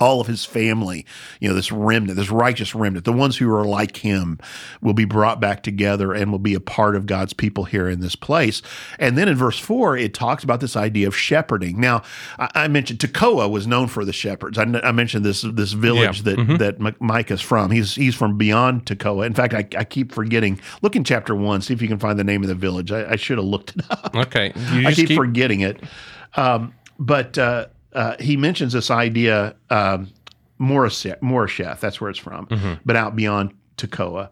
[0.00, 1.04] all of his family,
[1.40, 4.38] you know, this remnant, this righteous remnant, the ones who are like him
[4.80, 8.00] will be brought back together and will be a part of God's people here in
[8.00, 8.62] this place.
[8.98, 11.80] And then in verse four, it talks about this idea of shepherding.
[11.80, 12.02] Now,
[12.38, 14.58] I, mentioned Tekoa was known for the shepherds.
[14.58, 16.34] I, I mentioned this this village Yeah.
[16.34, 17.70] that that M- Micah's from.
[17.70, 19.26] He's he's from beyond Tekoa.
[19.26, 20.60] In fact, I, I keep forgetting.
[20.82, 22.92] Look in chapter one, see if you can find the name of the village.
[22.92, 24.14] I, I should have looked it up.
[24.14, 24.52] Okay.
[24.56, 25.80] I keep, keep, forgetting it.
[26.36, 30.08] Um, but uh, uh, he mentions this idea, um,
[30.60, 32.46] Moresheth, that's where it's from,
[32.84, 34.28] but out beyond Tekoa.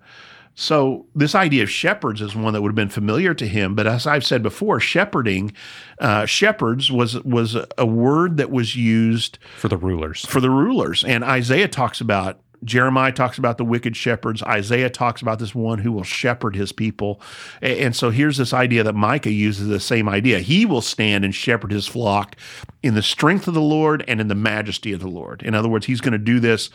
[0.55, 3.77] So this idea of shepherds is one that would have been familiar to him.
[3.77, 5.53] But as I've said before, shepherding,
[6.01, 10.27] uh, shepherds was was a word that was used for the rulers.
[10.27, 11.05] for the rulers.
[11.05, 14.43] And Isaiah talks about Jeremiah talks about the wicked shepherds.
[14.43, 17.21] Isaiah talks about this one who will shepherd his people.
[17.63, 20.41] And so here's this idea that Micah uses the same idea.
[20.41, 22.37] He will stand and shepherd his flock
[22.83, 25.43] in the strength of the Lord and in the majesty of the Lord.
[25.43, 26.71] In other words, he's going to do this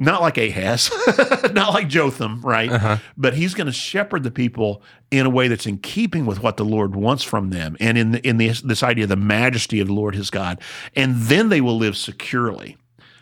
[0.00, 0.90] not like Ahaz,
[1.52, 2.70] not like Jotham, right?
[2.70, 2.98] Uh-huh.
[3.16, 6.56] But he's going to shepherd the people in a way that's in keeping with what
[6.56, 9.80] the Lord wants from them, and in the, in this this idea of the majesty
[9.80, 10.60] of the Lord his God,
[10.94, 12.76] and then they will live securely.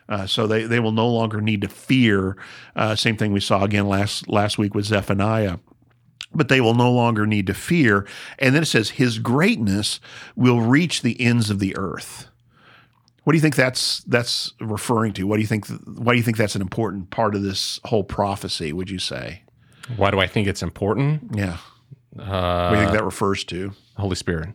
[0.08, 2.36] Uh, so they, they will no longer need to fear.
[2.76, 5.58] Uh, same thing we saw again last last week with Zephaniah.
[6.34, 8.06] But they will no longer need to fear.
[8.38, 10.00] And then it says, His greatness
[10.34, 12.28] will reach the ends of the earth.
[13.24, 15.24] What do you think that's that's referring to?
[15.26, 15.66] What do you think?
[15.86, 18.72] Why do you think that's an important part of this whole prophecy?
[18.72, 19.42] Would you say?
[19.96, 21.30] Why do I think it's important?
[21.34, 21.56] Yeah.
[22.18, 23.72] Uh, What do you think that refers to?
[23.96, 24.50] Holy Spirit.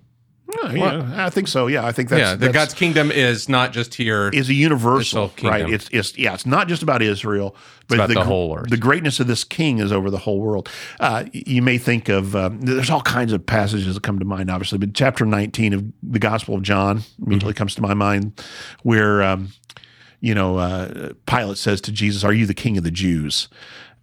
[0.55, 1.67] Yeah, yeah, I think so.
[1.67, 4.29] Yeah, I think that's yeah, the that's- God's kingdom is not just here.
[4.29, 5.35] is a universal, right?
[5.35, 5.73] kingdom.
[5.73, 7.55] It's it's yeah, it's not just about Israel,
[7.87, 8.69] but about the gr- whole earth.
[8.69, 10.69] The greatness of this king is over the whole world.
[10.99, 14.49] Uh, you may think of um, there's all kinds of passages that come to mind,
[14.49, 18.43] obviously, but chapter 19 of the Gospel of John immediately comes to my mind,
[18.83, 19.49] where um,
[20.19, 23.47] you know uh, Pilate says to Jesus, "Are you the king of the Jews?"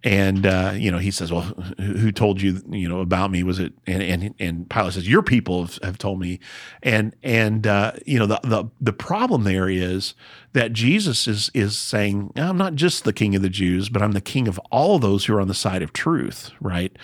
[0.03, 1.41] And uh, you know he says, "Well,
[1.77, 3.43] who, told you you know about me?
[3.43, 6.39] Was it?" And and and Pilate says, "Your people have, have told me."
[6.81, 10.13] And and uh, you know the the the problem there is
[10.53, 14.13] that Jesus is is saying, "I'm not just the King of the Jews, but I'm
[14.13, 16.95] the King of all those who are on the side of truth." Right.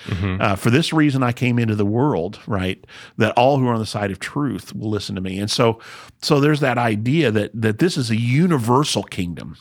[0.41, 2.39] Uh, for this reason, I came into the world.
[2.47, 2.83] Right.
[3.17, 5.37] That all who are on the side of truth will listen to me.
[5.39, 5.79] And so
[6.21, 9.57] so there's that idea that that this is a universal kingdom.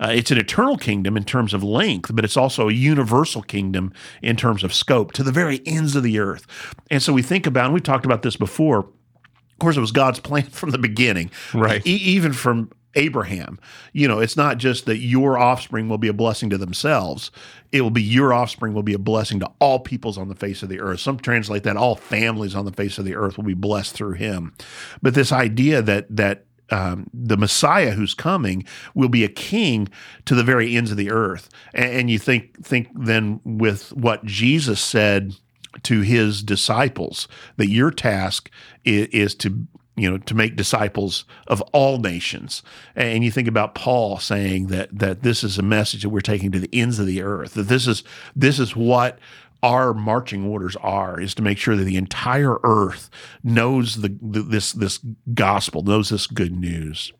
[0.00, 3.92] Uh, it's an eternal kingdom in terms of length, but it's also a universal kingdom
[4.22, 6.46] in terms of scope to the very ends of the earth.
[6.90, 8.80] And so we think about, and we talked about this before.
[8.80, 11.86] Of course, it was God's plan from the beginning, Right.
[11.86, 13.60] E- even from Abraham.
[13.92, 17.30] You know, it's not just that your offspring will be a blessing to themselves.
[17.70, 20.62] It will be your offspring will be a blessing to all peoples on the face
[20.62, 21.00] of the earth.
[21.00, 24.14] Some translate that all families on the face of the earth will be blessed through
[24.14, 24.54] him.
[25.02, 29.88] But this idea that that um, the Messiah who's coming will be a king
[30.24, 31.48] to the very ends of the earth.
[31.74, 35.36] And, and you think think then with what Jesus said
[35.82, 38.50] to his disciples that your task
[38.84, 42.62] is, is to you know to make disciples of all nations
[42.94, 46.52] and you think about paul saying that that this is a message that we're taking
[46.52, 48.04] to the ends of the earth that this is
[48.34, 49.18] this is what
[49.62, 53.08] our marching orders are is to make sure that the entire earth
[53.42, 55.00] knows the, the this this
[55.34, 57.12] gospel knows this good news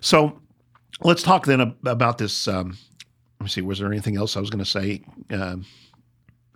[0.00, 0.40] so
[1.02, 2.76] let's talk then about this um,
[3.40, 5.66] let me see was there anything else i was going to say um,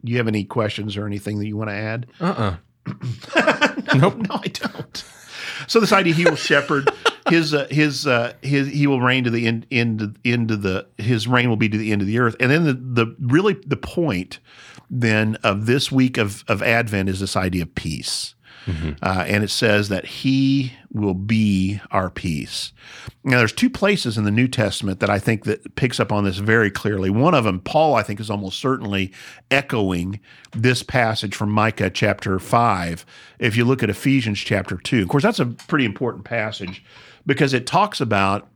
[0.03, 2.57] do you have any questions or anything that you want to add Uh-uh.
[3.94, 4.16] nope.
[4.16, 5.05] No, I don't.
[5.66, 6.90] So this idea he will shepherd
[7.29, 11.29] his uh, his uh, his he will reign to the end end into the his
[11.29, 12.37] reign will be to the end of the earth.
[12.40, 14.38] And then the the really the point
[14.90, 18.35] then of this week of of Advent is this idea of peace.
[19.03, 22.73] Uh, and it says that he will be our peace.
[23.25, 26.25] Now, there's two places in the New Testament that I think that picks up on
[26.25, 27.11] this very clearly.
[27.11, 29.12] One of them, Paul, I think, is almost certainly
[29.51, 30.20] echoing
[30.53, 33.05] this passage from Micah chapter five.
[33.38, 36.85] If you look at Ephesians chapter two, of course, that's a pretty important passage
[37.27, 38.49] because it talks about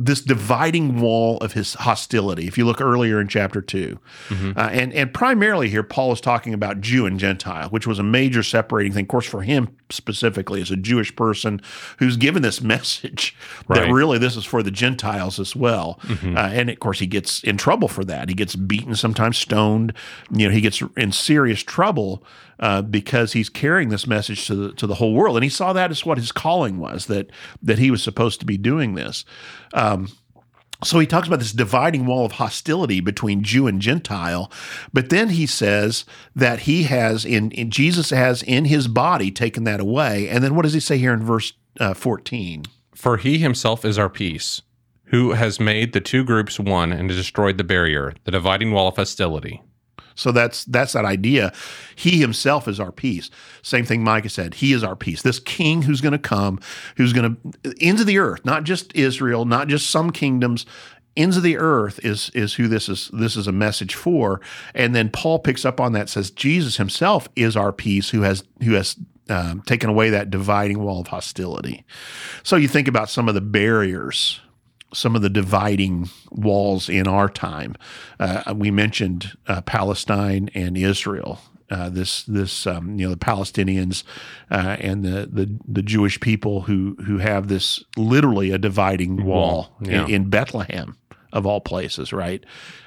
[0.00, 2.46] this dividing wall of his hostility.
[2.46, 3.98] If you look earlier in chapter 2
[4.30, 8.04] uh, and and primarily here, Paul is talking about Jew and Gentile, which was a
[8.04, 9.06] major separating thing.
[9.06, 11.60] Of course, for him specifically, as a Jewish person
[11.98, 13.34] who's given this message
[13.68, 15.98] that really this is for the Gentiles as well.
[16.36, 18.28] Uh, and of course, he gets in trouble for that.
[18.28, 19.92] He gets beaten, sometimes stoned.
[20.30, 22.22] You know, he gets in serious trouble
[22.58, 25.72] uh, because he's carrying this message to the to the whole world, and he saw
[25.72, 27.30] that as what his calling was that
[27.62, 29.24] that he was supposed to be doing this.
[29.74, 30.08] Um,
[30.84, 34.50] so he talks about this dividing wall of hostility between Jew and Gentile,
[34.92, 36.04] but then he says
[36.36, 40.54] that he has in, in Jesus has in his body taken that away, and then
[40.54, 42.64] what does he say here in verse uh, fourteen?
[42.94, 44.62] For he himself is our peace,
[45.06, 48.96] who has made the two groups one and destroyed the barrier, the dividing wall of
[48.96, 49.62] hostility.
[50.18, 51.52] So that's that's that idea.
[51.94, 53.30] He himself is our peace.
[53.62, 54.54] Same thing Micah said.
[54.54, 55.22] He is our peace.
[55.22, 56.58] This king who's going to come,
[56.96, 60.66] who's going to into the earth, not just Israel, not just some kingdoms,
[61.16, 64.40] ends of the earth is is who this is this is a message for.
[64.74, 68.42] And then Paul picks up on that says Jesus himself is our peace who has
[68.64, 68.96] who has
[69.28, 71.84] um, taken away that dividing wall of hostility.
[72.42, 74.40] So you think about some of the barriers
[74.92, 77.74] some of the dividing walls in our time.
[78.18, 81.40] Uh, we mentioned uh, Palestine and Israel.
[81.70, 84.02] Uh, this this um, you know the Palestinians
[84.50, 89.76] uh, and the, the the Jewish people who who have this literally a dividing wall,
[89.82, 90.04] yeah.
[90.06, 90.96] in, in Bethlehem
[91.30, 92.42] of all places, right?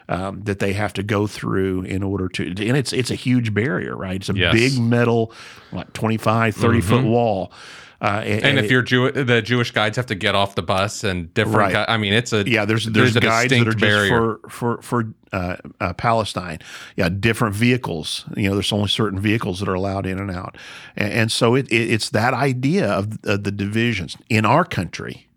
[0.09, 3.53] Um, that they have to go through in order to, and it's it's a huge
[3.53, 4.15] barrier, right?
[4.15, 4.51] It's a Yes.
[4.53, 5.31] big metal,
[5.69, 7.53] what 25, 30 foot wall.
[8.01, 11.03] Uh, And if it- you're Jew, the Jewish guides have to get off the bus
[11.03, 11.57] and different.
[11.57, 11.73] Right.
[11.73, 14.09] gui- I mean, it's a yeah, there's there's, a guides that are just barrier.
[14.09, 16.57] for for for uh, uh, Palestine.
[16.95, 18.25] Yeah, different vehicles.
[18.35, 20.57] You know, there's only certain vehicles that are allowed in and out,
[20.97, 25.27] and, and so it, it it's that idea of, of the divisions in our country.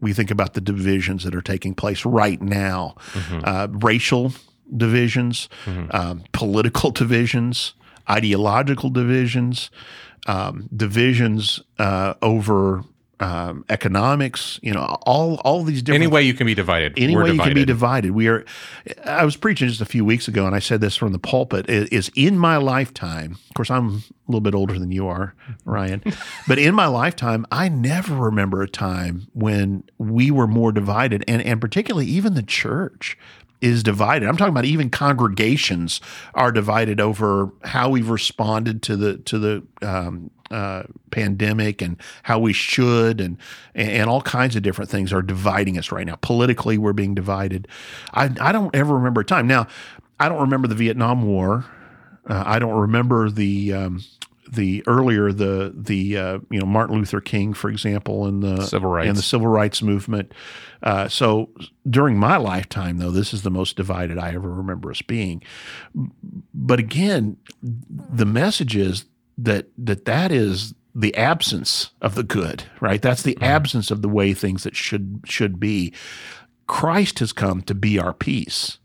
[0.00, 3.40] We think about the divisions that are taking place right now, Mm-hmm.
[3.44, 4.32] uh, racial
[4.76, 5.48] divisions,
[5.90, 7.74] um, political divisions,
[8.08, 9.70] ideological divisions,
[10.26, 12.84] um, divisions uh, over
[13.20, 14.58] um, economics.
[14.62, 16.94] You know, all all these different any way you can be divided.
[16.96, 17.66] any way you can be divided.
[17.66, 18.10] divided.
[18.12, 18.44] We are.
[19.04, 21.68] I was preaching just a few weeks ago, and I said this from the pulpit:
[21.68, 23.32] is in my lifetime.
[23.48, 25.34] Of course, I'm a little bit older than you are,
[25.64, 26.02] Ryan,
[26.48, 31.40] but in my lifetime, I never remember a time when we were more divided, and
[31.42, 33.16] and particularly even the church
[33.64, 34.28] is divided.
[34.28, 36.02] I'm talking about even congregations
[36.34, 42.38] are divided over how we've responded to the to the um, uh, pandemic and how
[42.38, 43.38] we should and
[43.74, 46.16] and all kinds of different things are dividing us right now.
[46.16, 47.66] Politically, we're being divided.
[48.12, 49.66] I I don't ever remember a time now.
[50.20, 51.64] I don't remember the Vietnam War.
[52.28, 54.04] Uh, I don't remember the um,
[54.54, 58.90] the earlier the the uh, you know Martin Luther King, for example, and the Civil
[58.90, 59.08] rights.
[59.08, 60.32] and the civil rights movement.
[60.82, 61.50] Uh, so
[61.88, 65.42] during my lifetime, though, this is the most divided I ever remember us being.
[66.52, 69.04] But again, the message is
[69.38, 73.02] that that that is the absence of the good, right?
[73.02, 75.92] That's the absence of the way things that should should be.
[76.66, 78.78] Christ has come to be our peace.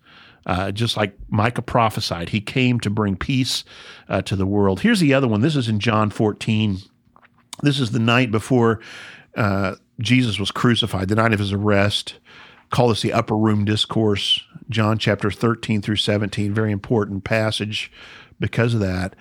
[0.50, 3.64] Uh, just like Micah prophesied, he came to bring peace
[4.08, 4.80] uh, to the world.
[4.80, 5.42] Here's the other one.
[5.42, 6.80] This is in John 14.
[7.62, 8.80] This is the night before
[9.38, 12.16] uh, Jesus was crucified, the night of his arrest.
[12.72, 16.52] Call this the upper room discourse, John chapter 13 through 17.
[16.52, 17.92] Very important passage
[18.40, 19.16] because of that.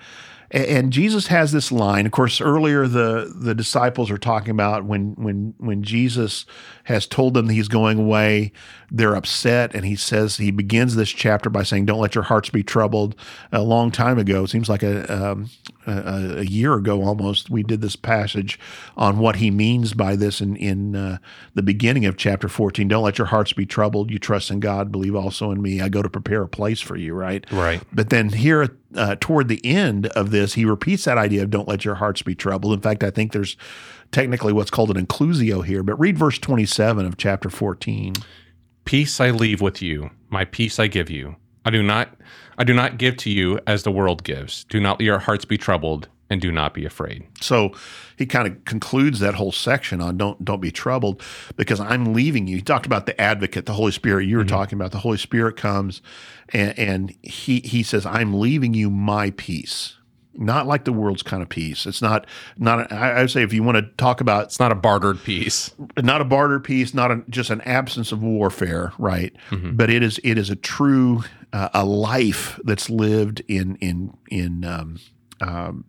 [0.51, 2.07] And Jesus has this line.
[2.07, 6.47] Of course, earlier the the disciples are talking about when when when Jesus
[6.85, 8.51] has told them that he's going away,
[8.91, 12.49] they're upset, and he says he begins this chapter by saying, "Don't let your hearts
[12.49, 13.15] be troubled."
[13.51, 15.49] A long time ago, it seems like a um,
[15.85, 18.59] a, a year ago almost, we did this passage
[18.97, 21.17] on what he means by this in in uh,
[21.53, 22.87] the beginning of chapter fourteen.
[22.87, 24.11] Don't let your hearts be troubled.
[24.11, 25.81] You trust in God, believe also in me.
[25.81, 27.13] I go to prepare a place for you.
[27.13, 27.45] Right.
[27.51, 27.81] Right.
[27.93, 31.67] But then here, uh, toward the end of this, he repeats that idea of don't
[31.67, 32.73] let your hearts be troubled.
[32.73, 33.55] In fact, I think there's
[34.11, 35.83] technically what's called an inclusio here.
[35.83, 38.15] But read verse 27 of chapter 14.
[38.89, 41.35] Peace I leave with you, my peace I give you.
[41.63, 42.15] I do not
[42.57, 44.63] I do not give to you as the world gives.
[44.63, 47.27] Do not let your hearts be troubled and do not be afraid.
[47.39, 47.71] So
[48.17, 51.21] he kind of concludes that whole section on don't don't be troubled
[51.55, 52.55] because I'm leaving you.
[52.55, 54.25] He talked about the advocate, the Holy Spirit.
[54.25, 54.55] You were mm-hmm.
[54.55, 56.01] talking about the Holy Spirit comes
[56.51, 59.98] and, and he he says, I'm leaving you my peace.
[60.39, 61.85] Not like the world's kind of peace.
[61.85, 62.25] It's not
[62.57, 62.91] not.
[62.91, 65.71] I I would say if you want to talk about It's not a bartered peace.
[65.97, 69.35] not a barter peace, not a, just an absence of warfare, right?
[69.51, 74.63] But it is it is a true uh, a life that's lived in in in
[74.63, 74.99] um,
[75.41, 75.83] um,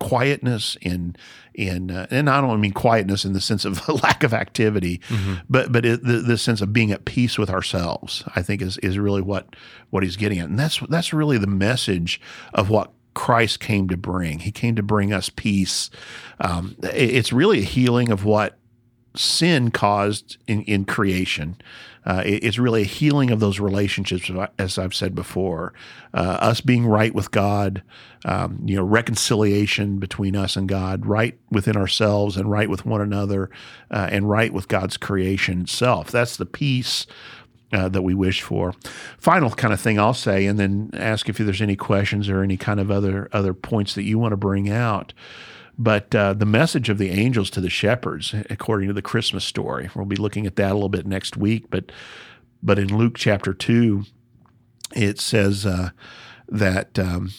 [0.00, 1.16] quietness in
[1.54, 5.00] in uh, and I don't mean quietness in the sense of lack of activity,
[5.48, 8.24] but but it, the, the sense of being at peace with ourselves.
[8.34, 9.54] I think is is really what
[9.90, 12.20] what he's getting at, and that's that's really the message
[12.52, 14.40] of what Christ came to bring.
[14.40, 15.90] He came to bring us peace.
[16.40, 18.58] Um, it's really a healing of what
[19.16, 21.56] sin caused in, in creation.
[22.04, 25.72] Uh, it- it's really a healing of those relationships, as I've said before.
[26.12, 27.82] Uh, us being right with God,
[28.24, 33.00] um, you know, reconciliation between us and God, right within ourselves and right with one
[33.00, 33.50] another,
[33.90, 36.10] uh, and right with God's creation itself.
[36.10, 37.06] That's the peace
[37.74, 38.72] uh, that we wish for.
[39.18, 42.56] Final kind of thing I'll say, and then ask if there's any questions or any
[42.56, 45.12] kind of other other points that you want to bring out.
[45.76, 49.90] But uh, the message of the angels to the shepherds, according to the Christmas story,
[49.94, 51.66] we'll be looking at that a little bit next week.
[51.68, 51.90] But
[52.62, 54.04] but in Luke chapter two,
[54.94, 55.90] it says uh,
[56.48, 57.32] that um,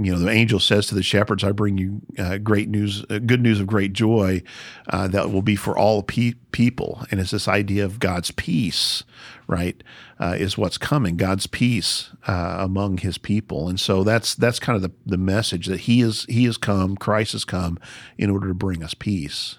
[0.00, 3.18] you know the angel says to the shepherds, "I bring you uh, great news, uh,
[3.18, 4.42] good news of great joy
[4.88, 9.02] uh, that will be for all pe- people." And it's this idea of God's peace,
[9.46, 9.82] right?
[10.20, 14.76] Uh, is what's coming, God's peace uh, among His people, and so that's that's kind
[14.76, 17.78] of the the message that He is He has come, Christ has come,
[18.16, 19.58] in order to bring us peace.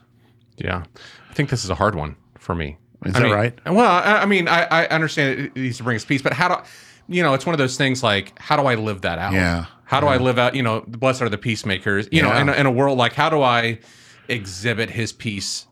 [0.58, 0.84] Yeah.
[1.30, 2.78] I think this is a hard one for me.
[3.06, 3.60] Is I that mean- right?
[3.66, 6.50] Well, I, I mean, I, I understand it needs to bring us peace, but how
[6.50, 6.64] do
[7.08, 7.34] you know?
[7.34, 9.32] It's one of those things like, how do I live that out?
[9.34, 9.66] Yeah.
[9.90, 10.54] How do I live out?
[10.56, 12.08] You know, blessed are the peacemakers.
[12.12, 13.80] You know, in a, in a world like, how do I
[14.28, 15.66] exhibit His peace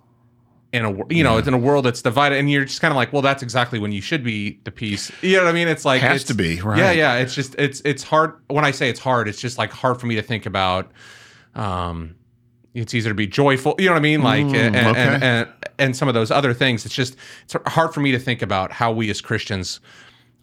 [0.73, 2.95] in a you know, it's in a world that's divided, and you're just kind of
[2.95, 5.11] like, well, that's exactly when you should be the peace.
[5.21, 5.67] You know what I mean?
[5.67, 6.77] It's like Has it's- to be, right.
[6.79, 7.15] Yeah, yeah.
[7.17, 8.33] It's just it's it's hard.
[8.47, 10.91] When I say it's hard, it's just like hard for me to think about.
[11.55, 12.15] Um,
[12.73, 13.75] it's easier to be joyful.
[13.79, 14.21] You know what I mean?
[14.23, 14.99] Like, and, Mm, okay.
[14.99, 15.49] and, and
[15.79, 16.85] and some of those other things.
[16.85, 19.79] It's just it's hard for me to think about how we as Christians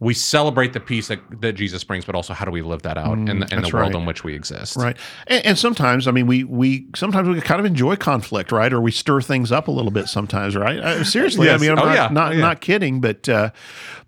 [0.01, 2.99] we celebrate the peace that, that Jesus brings, but also how do we live that
[2.99, 4.01] out in the, in the Mm, world right.
[4.01, 4.77] in which we exist?
[4.77, 4.97] Right.
[5.29, 8.73] And, and sometimes, I mean, we we sometimes we kind of enjoy conflict, right?
[8.73, 10.79] Or we stir things up a little bit sometimes, right?
[10.79, 11.61] Uh, seriously, Yes.
[11.61, 12.09] I mean, I'm Oh, not yeah.
[12.11, 12.41] not, Oh, yeah.
[12.41, 13.51] not kidding, but uh,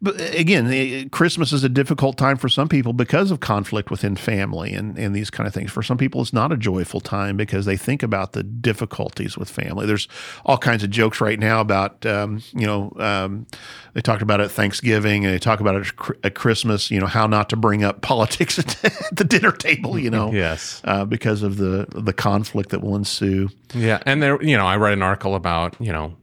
[0.03, 4.75] but again, Christmas is a difficult time for some people because of conflict within family
[4.75, 5.71] and and these kind of things.
[5.71, 9.49] For some people, it's not a joyful time because they think about the difficulties with
[9.49, 9.87] family.
[9.87, 10.09] There's
[10.45, 13.47] all kinds of jokes right now about um, you know um,
[13.95, 16.91] they talked about it at Thanksgiving and they talk about at Chr- at Christmas.
[16.91, 18.67] You know how not to bring up politics at
[19.13, 19.99] the dinner table.
[19.99, 20.81] You know Yes.
[20.85, 23.49] uh, because of the the conflict that will ensue.
[23.75, 26.15] Yeah, and there, you know, I read an article about you know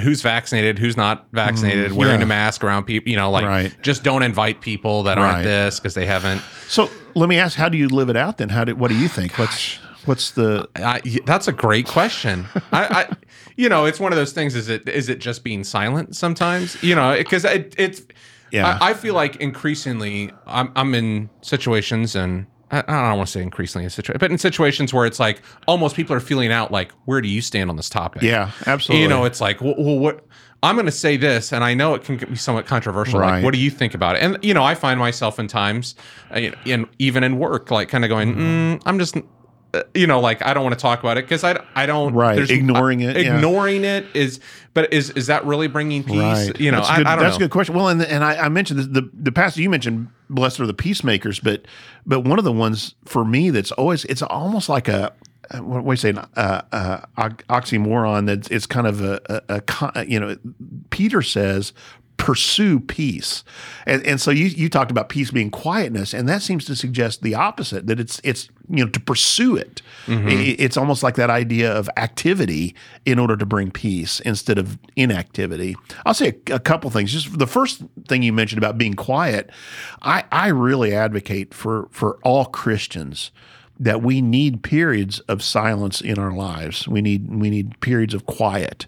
[0.00, 2.24] who's vaccinated, who's not vaccinated, wearing Mm, yeah.
[2.24, 3.10] a mask around people.
[3.10, 3.74] You know, like Right.
[3.82, 5.44] just don't invite people that aren't Right.
[5.44, 6.40] this because they haven't.
[6.68, 8.48] So let me ask, how do you live it out then?
[8.48, 9.38] How do what do you think?
[9.38, 12.46] What's what's the I, that's a great question.
[12.72, 13.16] I, I,
[13.56, 14.54] you know, it's one of those things.
[14.54, 16.82] Is it is it just being silent sometimes?
[16.82, 18.00] You know, because it, it's.
[18.52, 18.78] Yeah.
[18.80, 23.32] I, I feel like increasingly I'm I'm in situations and I, I don't want to
[23.32, 26.70] say increasingly in situations, but in situations where it's like almost people are feeling out
[26.70, 28.22] like where do you stand on this topic?
[28.22, 29.02] Yeah, absolutely.
[29.02, 30.26] You know, it's like well, well what.
[30.62, 33.18] I'm going to say this, and I know it can be somewhat controversial.
[33.18, 33.36] Right.
[33.36, 34.22] Like, what do you think about it?
[34.22, 35.94] And you know, I find myself in times,
[36.34, 38.42] uh, in even in work, like kind of going, Mm-hmm.
[38.74, 39.22] mm, I'm just, uh,
[39.94, 42.14] you know, like I don't want to talk about it because I, I don't.
[42.14, 42.50] Right.
[42.50, 43.36] Ignoring it, yeah.
[43.36, 44.40] Ignoring it is,
[44.74, 46.16] but is is that really bringing peace?
[46.16, 46.60] Right.
[46.60, 47.44] You know, that's I, a good, I don't that's know.
[47.44, 47.74] a good question.
[47.74, 50.74] Well, and and I, I mentioned the, the the passage you mentioned, blessed are the
[50.74, 51.66] peacemakers, but
[52.06, 55.12] but one of the ones for me that's always it's almost like a
[55.58, 57.00] what do you say, uh, uh,
[57.48, 58.26] oxymoron.
[58.26, 59.62] That it's kind of a, a,
[59.94, 60.36] a you know,
[60.90, 61.72] Peter says
[62.20, 63.42] pursue peace,
[63.86, 67.22] and and so you you talked about peace being quietness, and that seems to suggest
[67.22, 69.80] the opposite that it's it's you know to pursue it.
[70.06, 70.28] Mm-hmm.
[70.28, 72.74] I- it's almost like that idea of activity
[73.06, 75.74] in order to bring peace instead of inactivity.
[76.04, 77.10] I'll say a, a couple things.
[77.12, 79.50] Just the first thing you mentioned about being quiet,
[80.02, 83.32] I I really advocate for for all Christians
[83.78, 86.86] that we need periods of silence in our lives.
[86.86, 88.86] We need we need periods of quiet.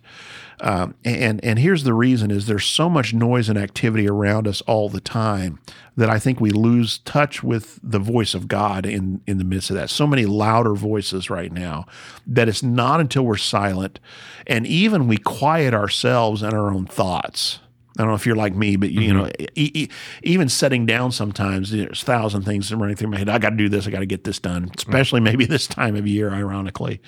[0.63, 4.61] Um, and and here's the reason: is there's so much noise and activity around us
[4.63, 5.59] all the time
[5.97, 9.71] that I think we lose touch with the voice of God in in the midst
[9.71, 9.91] of that.
[9.91, 11.87] So many louder voices right now
[12.29, 13.99] that it's not until we're silent,
[14.47, 17.59] and even we quiet ourselves and our own thoughts.
[17.99, 19.89] I don't know if you're like me, but you know, e- e-
[20.23, 23.29] even setting down sometimes, there's a thousand things running through my head.
[23.29, 23.87] I got to do this.
[23.87, 27.03] I got to get this done, especially maybe this time of year, ironically.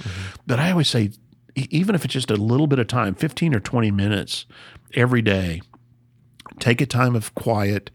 [0.47, 1.13] But I always say,
[1.57, 4.47] even if it's just a little bit of time, 15 or 20 minutes
[4.95, 5.61] every day,
[6.59, 7.91] take a time of quiet.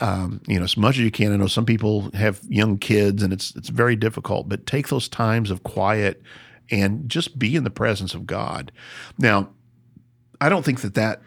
[0.00, 1.32] Um, you know, as much as you can.
[1.32, 4.48] I know some people have young kids, and it's it's very difficult.
[4.48, 6.22] But take those times of quiet
[6.70, 8.70] and just be in the presence of God.
[9.18, 9.50] Now,
[10.40, 11.20] I don't think that that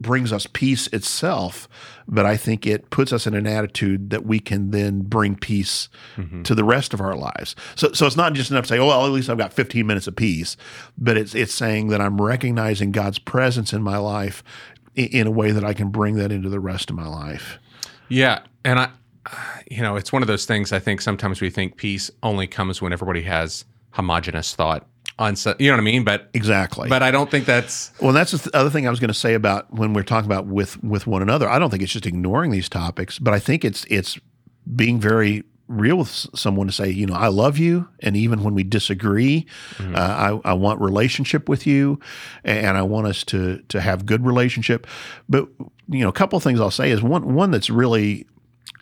[0.00, 1.68] brings us peace itself,
[2.06, 5.88] but I think it puts us in an attitude that we can then bring peace
[6.16, 6.42] mm-hmm.
[6.42, 7.56] to the rest of our lives.
[7.74, 9.86] So, so it's not just enough to say, "Oh, well, at least I've got 15
[9.86, 10.56] minutes of peace,"
[10.96, 14.42] but it's it's saying that I'm recognizing God's presence in my life
[14.94, 17.58] in, in a way that I can bring that into the rest of my life.
[18.08, 18.90] Yeah, and I,
[19.70, 20.72] you know, it's one of those things.
[20.72, 24.86] I think sometimes we think peace only comes when everybody has homogenous thought
[25.18, 26.04] on, so- you know what I mean?
[26.04, 26.88] But Exactly.
[26.88, 29.34] but I don't think that's Well, that's the other thing I was going to say
[29.34, 31.48] about when we're talking about with with one another.
[31.48, 34.18] I don't think it's just ignoring these topics, but I think it's it's
[34.74, 38.54] being very real with someone to say, you know, I love you, and even when
[38.54, 39.44] we disagree,
[39.78, 42.00] uh, I, I want relationship with you,
[42.42, 44.86] and I want us to to have good relationship.
[45.28, 45.48] But
[45.90, 48.26] you know, a couple of things I'll say is one one that's really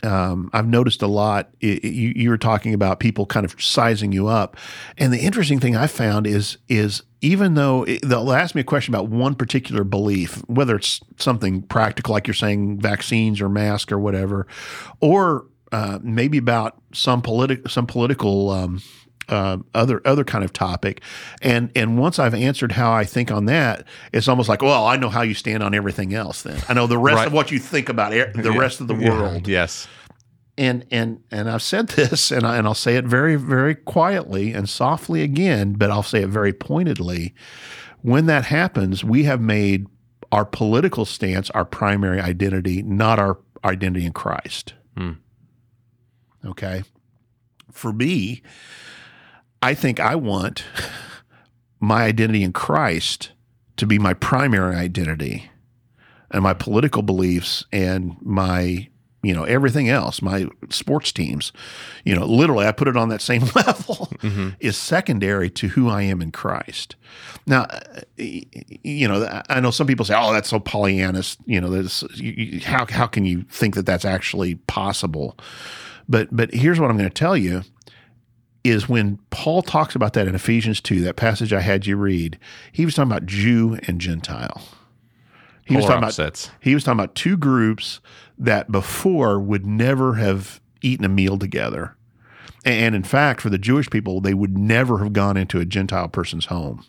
[0.06, 1.50] um, I've noticed a lot.
[1.62, 4.56] i i- you, you were talking about people kind of sizing you up,
[4.96, 8.64] and the interesting thing I found is is even though it, they'll ask me a
[8.64, 13.90] question about one particular belief, whether it's something practical like you're saying vaccines or mask
[13.90, 14.46] or whatever,
[15.00, 18.80] or uh, maybe about some political some political um,
[19.28, 21.00] uh, other other kind of topic,
[21.42, 24.96] and and once I've answered how I think on that, it's almost like, well, I
[24.96, 26.42] know how you stand on everything else.
[26.42, 27.26] Then I know the rest Right.
[27.26, 29.88] of what you think about e- the rest of the Yeah, world yes,
[30.58, 34.52] and and and I've said this, and I, and I'll say it very very quietly
[34.52, 37.34] and softly again, but I'll say it very pointedly.
[38.02, 39.86] When that happens, we have made
[40.32, 44.74] our political stance our primary identity, not our identity in Christ.
[44.96, 45.12] Hmm.
[46.44, 46.84] Okay,
[47.70, 48.42] for me,
[49.62, 50.64] I think I want
[51.80, 53.32] my identity in Christ
[53.76, 55.50] to be my primary identity,
[56.30, 58.88] and my political beliefs and my
[59.26, 61.52] you know everything else my sports teams
[62.04, 64.08] you know literally i put it on that same level
[64.60, 66.96] is secondary to who i am in christ.
[67.46, 67.80] Now uh,
[68.18, 72.32] you know i know some people say oh that's so pollyannish you know that's you,
[72.32, 75.36] you- how, how can you think that that's actually possible?
[76.08, 77.62] But but here's what i'm going to tell you
[78.64, 82.38] is when paul talks about that in ephesians 2 that passage i had you read
[82.72, 84.60] he was talking about jew and gentile
[85.66, 86.14] he was talking about
[86.60, 88.00] he was talking about two groups
[88.38, 91.96] that before would never have eaten a meal together.
[92.64, 96.08] And in fact, for the Jewish people, they would never have gone into a Gentile
[96.08, 96.84] person's home.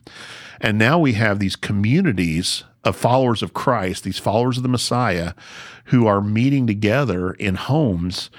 [0.59, 5.34] And now we have these communities of followers of Christ, these followers of the Messiah,
[5.86, 8.30] who are meeting together in homes,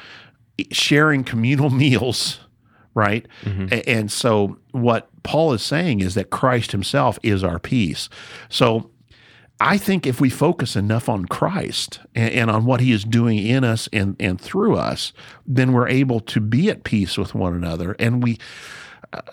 [0.73, 2.41] sharing communal meals,
[2.95, 3.27] right?
[3.45, 3.67] Mm-hmm.
[3.73, 8.09] A- And so, what Paul is saying is that Christ himself is our peace.
[8.49, 8.91] So,
[9.61, 13.39] I think if we focus enough on Christ and, and on what he is doing
[13.39, 15.13] in us and, and through us,
[15.47, 17.97] then we're able to be at peace with one another.
[17.99, 18.39] And we,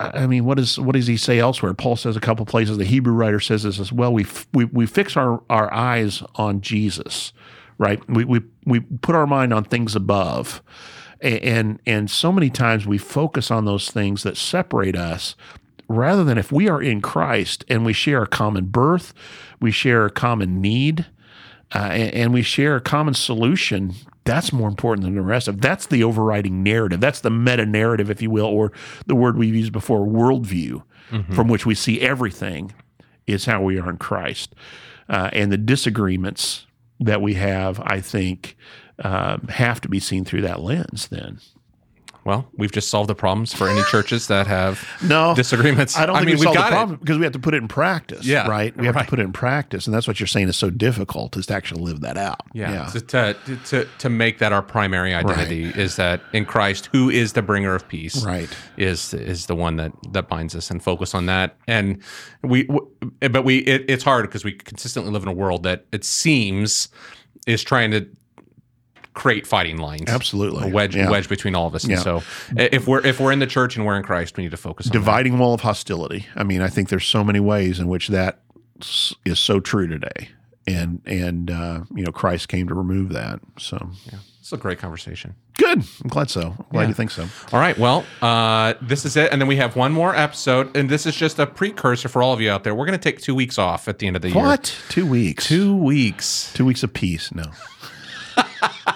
[0.00, 1.74] I mean, what is what does he say elsewhere?
[1.74, 2.78] Paul says a couple places.
[2.78, 4.12] The Hebrew writer says this as well.
[4.12, 7.32] We f- we, we fix our our eyes on Jesus,
[7.78, 8.00] right?
[8.08, 10.62] We we we put our mind on things above,
[11.22, 15.36] A- and and so many times we focus on those things that separate us,
[15.88, 19.14] rather than if we are in Christ and we share a common birth,
[19.60, 21.06] we share a common need,
[21.74, 23.94] uh, and, and we share a common solution.
[24.24, 25.60] That's more important than the rest of.
[25.60, 27.00] That's the overriding narrative.
[27.00, 28.72] That's the meta narrative, if you will, or
[29.06, 30.82] the word we've used before, worldview,
[31.34, 32.72] from which we see everything
[33.28, 34.54] is how we are in Christ.
[35.08, 36.66] Uh, and the disagreements
[36.98, 38.56] that we have, I think,
[39.04, 41.38] um, have to be seen through that lens then.
[42.26, 45.96] Well, we've just solved the problems for any churches that have No disagreements.
[45.96, 47.58] I don't think mean, we solved the got problem because we have to put it
[47.58, 48.26] in practice.
[48.26, 48.76] Yeah, right.
[48.76, 49.04] We have right.
[49.04, 51.54] to put it in practice, and that's what you're saying is so difficult is to
[51.54, 52.40] actually live that out.
[52.52, 57.08] Yeah, To, to to to make that our primary identity is that in Christ, who
[57.08, 58.48] is the bringer of peace, Right.
[58.76, 61.56] is is the one that that binds us, and focus on that.
[61.68, 62.02] And
[62.42, 65.86] we, w- but we, it, it's hard because we consistently live in a world that
[65.92, 66.88] it seems
[67.46, 68.04] is trying to
[69.16, 70.68] create fighting lines, Absolutely.
[70.70, 71.10] a wedge Yeah.
[71.10, 71.82] wedge between all of us.
[71.82, 71.98] And Yeah.
[71.98, 72.22] so,
[72.56, 74.86] if we're if we're in the church and we're in Christ, we need to focus
[74.86, 74.98] on that.
[74.98, 76.26] Dividing wall of hostility.
[76.36, 78.38] I mean, I think there's so many ways in which that
[79.24, 80.28] is so true today,
[80.66, 83.40] and and uh, you know Christ came to remove that.
[83.58, 84.18] So yeah.
[84.40, 85.34] It's a great conversation.
[85.54, 85.78] good.
[86.04, 86.54] I'm glad so.
[86.56, 86.88] I'm glad Yeah.
[86.88, 87.26] you think so.
[87.52, 87.76] All right.
[87.76, 89.32] Well, uh, this is it.
[89.32, 90.76] And then we have one more episode.
[90.76, 92.72] And this is just a precursor for all of you out there.
[92.72, 94.36] We're going to take two weeks off at the end of the year.
[94.44, 94.72] What?
[94.88, 95.46] Two weeks.
[95.48, 96.52] Two weeks.
[96.54, 97.34] Two weeks of peace.
[97.34, 97.46] No.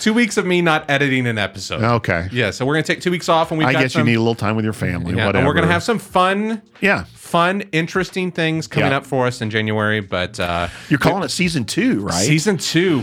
[0.00, 1.82] Two weeks of me not editing an episode.
[1.82, 2.28] Okay.
[2.32, 2.50] Yeah.
[2.50, 3.50] So we're going to take two weeks off.
[3.50, 5.14] And we've I guess some, you need a little time with your family.
[5.14, 5.38] yeah, whatever.
[5.38, 7.04] and we're going to have some fun, Yeah.
[7.14, 8.98] fun, interesting things coming Yeah.
[8.98, 10.00] up for us in January.
[10.00, 12.12] But uh, You're calling it season two, right?
[12.24, 13.02] season two.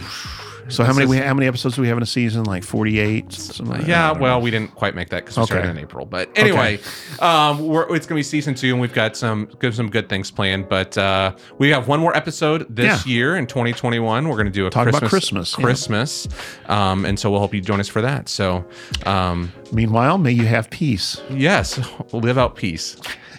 [0.69, 2.43] So how many is- we how many episodes do we have in a season?
[2.43, 3.31] Like 48.
[3.33, 3.87] Something like that?
[3.87, 4.23] Yeah, don't know.
[4.23, 5.53] well, we didn't quite make that because we Okay.
[5.55, 6.05] started in April.
[6.05, 6.79] But anyway,
[7.19, 10.09] um, we're, it's going to be season two, and we've got some good, some good
[10.09, 10.69] things planned.
[10.69, 13.11] But uh, we have one more episode this Yeah.
[13.13, 14.27] year in 2021.
[14.27, 15.63] We're going to do a Talk about Christmas, Christmas, yeah.
[15.63, 16.27] Christmas,
[16.67, 18.29] um, and so we'll hope you join us for that.
[18.29, 18.65] So,
[19.05, 21.21] um, Meanwhile, may you have peace.
[21.29, 21.79] yes,
[22.13, 22.95] live out peace.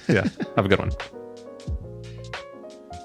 [0.08, 0.24] Yeah.
[0.56, 0.90] Have a good one.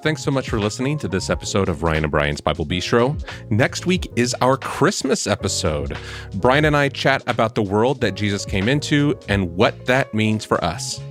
[0.06, 3.20] Thanks so much for listening to this episode of Ryan and Brian's Bible Bistro.
[3.49, 5.97] Next week is our Christmas episode.
[6.36, 10.45] Brian and I chat about the world that Jesus came into and what that means
[10.45, 11.01] for us.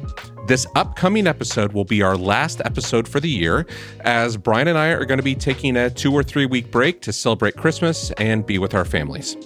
[0.47, 3.67] This upcoming episode will be our last episode for the year,
[4.03, 7.03] as Brian and I are going to be taking a two or three week break
[7.03, 9.37] to celebrate Christmas and be with our families.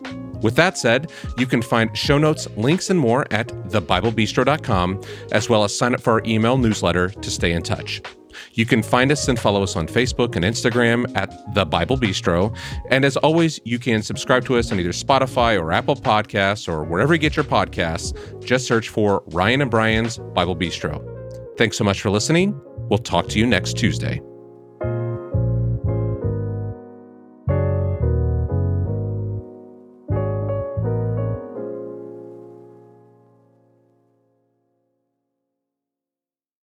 [0.42, 5.00] With that said, you can find show notes, links, and more at thebiblebistro.com,
[5.32, 8.02] as well as sign up for our email newsletter to stay in touch.
[8.52, 12.56] You can find us and follow us on Facebook and Instagram at The Bible Bistro.
[12.90, 16.84] And as always, you can subscribe to us on either Spotify or Apple Podcasts or
[16.84, 18.14] wherever you get your podcasts.
[18.44, 21.04] Just search for Ryan and Brian's Bible Bistro.
[21.56, 22.60] Thanks so much for listening.
[22.88, 24.20] We'll talk to you next Tuesday.